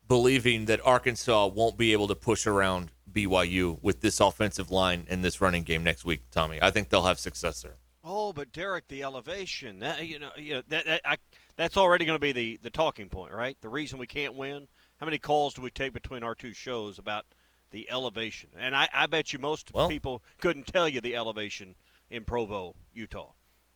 [0.06, 5.22] believing that Arkansas won't be able to push around BYU with this offensive line and
[5.24, 6.58] this running game next week, Tommy.
[6.60, 7.76] I think they'll have success there.
[8.02, 11.16] Oh, but Derek, the elevation, that, you know, you know that, that I,
[11.56, 13.56] that's already going to be the, the talking point, right?
[13.60, 14.66] The reason we can't win.
[14.98, 17.26] How many calls do we take between our two shows about
[17.70, 18.50] the elevation?
[18.58, 21.74] And I, I bet you most Well- people couldn't tell you the elevation
[22.10, 23.32] in Provo, Utah.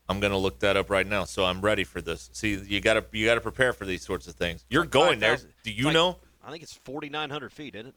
[0.09, 2.28] I'm going to look that up right now, so I'm ready for this.
[2.32, 4.64] See, you got to you got to prepare for these sorts of things.
[4.68, 5.38] You're going there.
[5.62, 6.18] Do you like- know?
[6.45, 7.95] I think it's 4,900 feet, isn't it?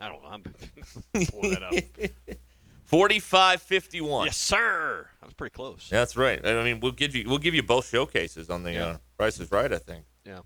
[0.00, 0.28] I don't know.
[0.30, 0.42] I'm
[1.30, 2.36] pulling that up.
[2.86, 4.26] 4551.
[4.26, 5.06] Yes, sir.
[5.20, 5.88] That was pretty close.
[5.90, 6.44] That's right.
[6.44, 8.84] I mean, we'll give you we'll give you both showcases on the Yeah.
[8.86, 9.72] uh, Price is Right.
[9.72, 10.04] I think.
[10.24, 10.40] Yeah.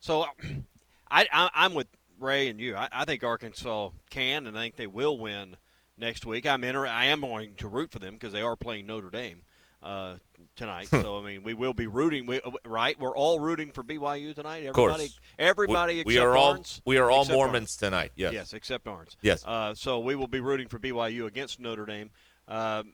[0.00, 0.24] So
[1.10, 1.86] I, I I'm with
[2.18, 2.76] Ray and you.
[2.76, 5.56] I, I think Arkansas can and I think they will win
[5.98, 6.46] next week.
[6.46, 9.42] I'm inter- I am going to root for them because they are playing Notre Dame
[9.82, 10.16] uh,
[10.56, 10.88] tonight.
[10.88, 12.26] so I mean, we will be rooting.
[12.26, 12.98] We, right?
[12.98, 14.66] We're all rooting for BYU tonight.
[14.66, 14.92] Of course.
[14.94, 17.78] Everybody, everybody We- except we are all we are all Mormons Arns.
[17.78, 18.12] tonight.
[18.16, 18.32] Yes.
[18.32, 19.16] Yes, except Arns.
[19.22, 19.44] Yes.
[19.46, 22.10] Uh, so we will be rooting for BYU against Notre Dame.
[22.48, 22.92] Um,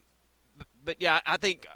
[0.56, 1.66] but, but yeah, I think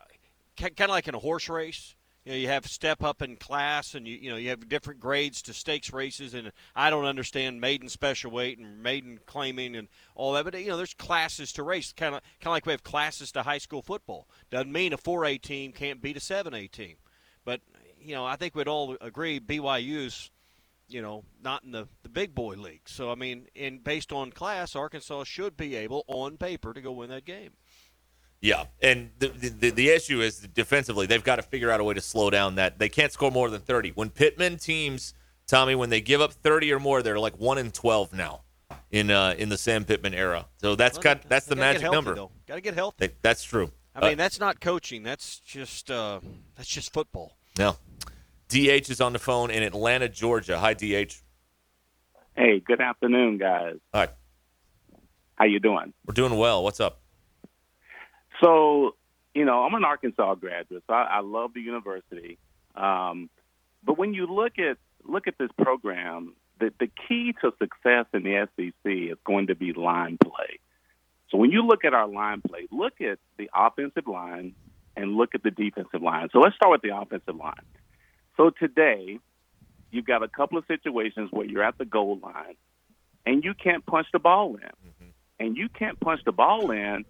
[0.56, 1.94] kind of like in a horse race.
[2.26, 4.98] You know, you have step up in class, and you you know you have different
[4.98, 9.86] grades to stakes races, and I don't understand maiden special weight and maiden claiming and
[10.16, 10.44] all that.
[10.44, 13.30] But you know, there's classes to race, kind of kind of like we have classes
[13.32, 14.26] to high school football.
[14.50, 16.96] Doesn't mean a 4A team can't beat a 7A team,
[17.44, 17.60] but
[18.00, 20.32] you know, I think we'd all agree BYU's
[20.88, 22.82] you know, not in the, the big boy league.
[22.86, 26.92] So, I mean, in based on class, Arkansas should be able, on paper, to go
[26.92, 27.50] win that game.
[28.40, 31.94] Yeah, and the, the the issue is defensively they've got to figure out a way
[31.94, 33.90] to slow down that they can't score more than thirty.
[33.90, 35.14] When Pittman teams,
[35.46, 38.42] Tommy, when they give up thirty or more, they're like one in twelve now
[38.90, 40.46] in uh, in the Sam Pittman era.
[40.60, 42.32] So that's Well, got they- that's they the gotta get magic healthy, number.
[42.46, 43.06] Got to get healthy.
[43.08, 43.72] They- that's true.
[43.94, 45.02] I mean, Uh, that's not coaching.
[45.02, 46.20] That's just uh,
[46.56, 47.36] that's just football.
[47.58, 47.76] no.
[48.48, 50.58] DH is on the phone in Atlanta, Georgia.
[50.60, 51.14] Hi, DH.
[52.36, 53.76] Hey, good afternoon, guys.
[53.92, 54.08] Hi.
[55.34, 55.92] How you doing?
[56.06, 56.62] We're doing well.
[56.62, 57.00] What's up?
[58.42, 58.94] So,
[59.34, 62.38] you know, I'm an Arkansas graduate, so I, I love the university.
[62.74, 63.30] Um,
[63.84, 68.22] but when you look at look at this program, the the key to success in
[68.24, 70.58] the SEC is going to be line play.
[71.30, 74.54] So when you look at our line play, look at the offensive line
[74.96, 76.28] and look at the defensive line.
[76.32, 77.64] So let's start with the offensive line.
[78.36, 79.18] So today,
[79.90, 82.54] you've got a couple of situations where you're at the goal line
[83.24, 84.70] and you can't punch the ball in.
[85.38, 87.04] And you can't punch the ball in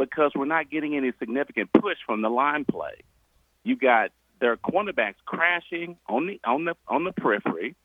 [0.00, 3.02] because we're not getting any significant push from the line play.
[3.64, 4.10] You got
[4.40, 7.76] their cornerbacks crashing on the on the on the periphery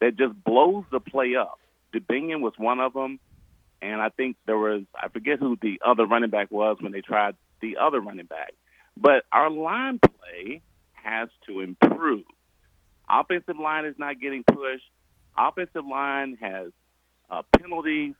[0.00, 1.58] that just blows the play up.
[1.92, 3.18] Dubinion was one of them,
[3.82, 7.00] and I think there was I forget who the other running back was when they
[7.00, 8.54] tried the other running back.
[8.96, 10.62] But our line play
[10.92, 12.24] has to improve.
[13.10, 14.84] Offensive line is not getting pushed.
[15.36, 16.68] Offensive line has
[17.30, 18.14] uh, penalties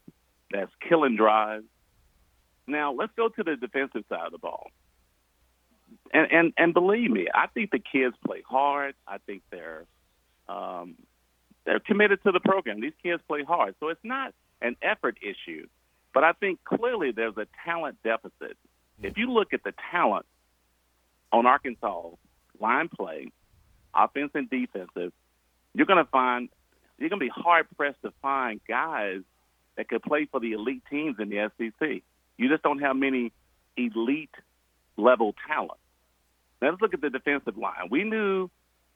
[0.50, 1.64] that's killing drives.
[2.68, 4.70] Now let's go to the defensive side of the ball.
[6.12, 8.94] And and and believe me, I think the kids play hard.
[9.06, 9.84] I think they're
[10.48, 10.96] um,
[11.64, 12.80] they're committed to the program.
[12.80, 15.66] These kids play hard, so it's not an effort issue.
[16.14, 18.56] But I think clearly there's a talent deficit.
[19.02, 20.26] If you look at the talent
[21.30, 22.10] on Arkansas
[22.60, 23.28] line play,
[23.94, 25.12] offense and defensive,
[25.74, 26.48] you're going to find
[26.98, 29.20] you're going to be hard pressed to find guys
[29.76, 32.02] that could play for the elite teams in the SEC.
[32.38, 33.32] You just don't have many
[33.76, 34.34] elite
[34.96, 35.80] level talent.
[36.62, 37.88] Now let's look at the defensive line.
[37.90, 38.48] We knew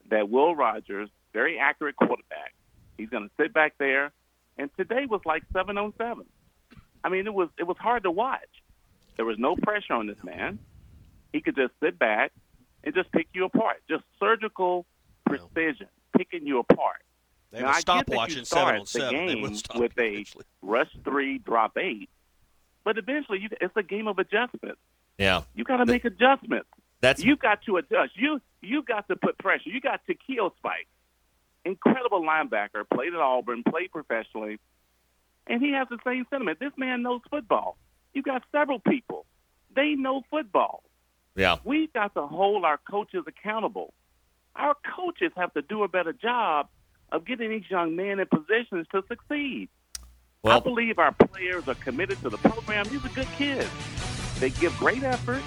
[0.09, 2.53] that Will Rogers, very accurate quarterback,
[2.97, 4.11] he's going to sit back there,
[4.57, 6.25] and today was like seven on seven.
[7.03, 8.39] I mean, it was it was hard to watch.
[9.17, 10.59] There was no pressure on this man.
[11.31, 12.31] He could just sit back
[12.83, 14.85] and just pick you apart, just surgical
[15.25, 15.87] precision,
[16.17, 17.01] picking you apart.
[17.51, 19.25] They now, a I get that stopwatch you in seven on seven.
[19.25, 20.25] They game stop with a
[20.61, 22.09] rush three, drop eight,
[22.83, 24.79] but eventually you, it's a game of adjustments.
[25.17, 25.43] Yeah.
[25.53, 26.67] You got to make adjustments.
[27.01, 28.11] That's you got to adjust.
[28.15, 29.69] You you got to put pressure.
[29.69, 30.87] You got to kill Spike.
[31.65, 34.59] Incredible linebacker, played at Auburn, played professionally,
[35.47, 36.59] and he has the same sentiment.
[36.59, 37.77] This man knows football.
[38.13, 39.25] You got several people.
[39.75, 40.83] They know football.
[41.35, 41.57] Yeah.
[41.63, 43.93] We've got to hold our coaches accountable.
[44.55, 46.67] Our coaches have to do a better job
[47.11, 49.69] of getting these young men in positions to succeed.
[50.45, 52.85] I believe our players are committed to the program.
[52.89, 53.69] These are good kids.
[54.39, 55.41] They give great effort,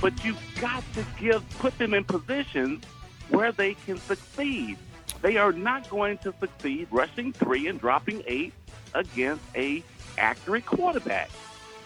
[0.00, 2.82] but you've got to give put them in positions
[3.28, 4.76] where they can succeed.
[5.22, 8.52] They are not going to succeed rushing three and dropping eight
[8.92, 9.84] against a
[10.18, 11.30] accurate quarterback.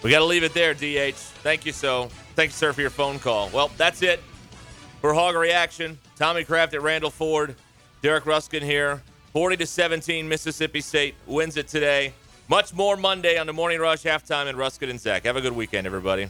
[0.03, 1.17] We got to leave it there, DH.
[1.17, 2.09] Thank you so.
[2.35, 3.51] Thank you, sir, for your phone call.
[3.51, 4.21] Well, that's it
[5.03, 5.99] for Hog Reaction.
[6.17, 7.57] Tommy Craft at Randall Ford.
[8.01, 9.03] Derek Ruscin here.
[9.35, 12.15] 40 to 17, Mississippi State wins it today.
[12.51, 15.25] Much more Monday on the Morning Rush halftime and Ruscin and Zach.
[15.25, 16.29] Have a good weekend, everybody.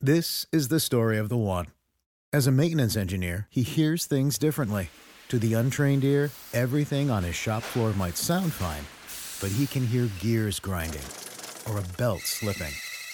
[0.00, 1.66] This is the story of the one.
[2.32, 4.88] As a maintenance engineer, he hears things differently.
[5.28, 8.84] To the untrained ear, everything on his shop floor might sound fine,
[9.40, 11.02] but he can hear gears grinding
[11.68, 12.72] or a belt slipping.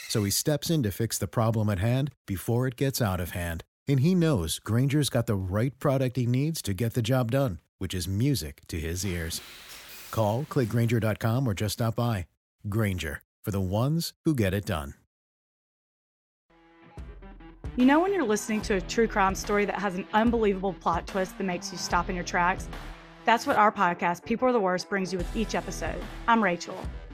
[0.09, 3.30] So he steps in to fix the problem at hand before it gets out of
[3.30, 3.62] hand.
[3.86, 7.60] And he knows Grainger's got the right product he needs to get the job done,
[7.78, 9.40] which is music to his ears.
[10.10, 12.26] Call, clickgrainger.com, or just stop by.
[12.68, 14.94] Granger, for the ones who get it done.
[17.76, 21.06] You know, when you're listening to a true crime story that has an unbelievable plot
[21.06, 22.66] twist that makes you stop in your tracks?
[23.24, 26.02] That's what our podcast, People Are the Worst, brings you with each episode.
[26.26, 26.76] I'm Rachel.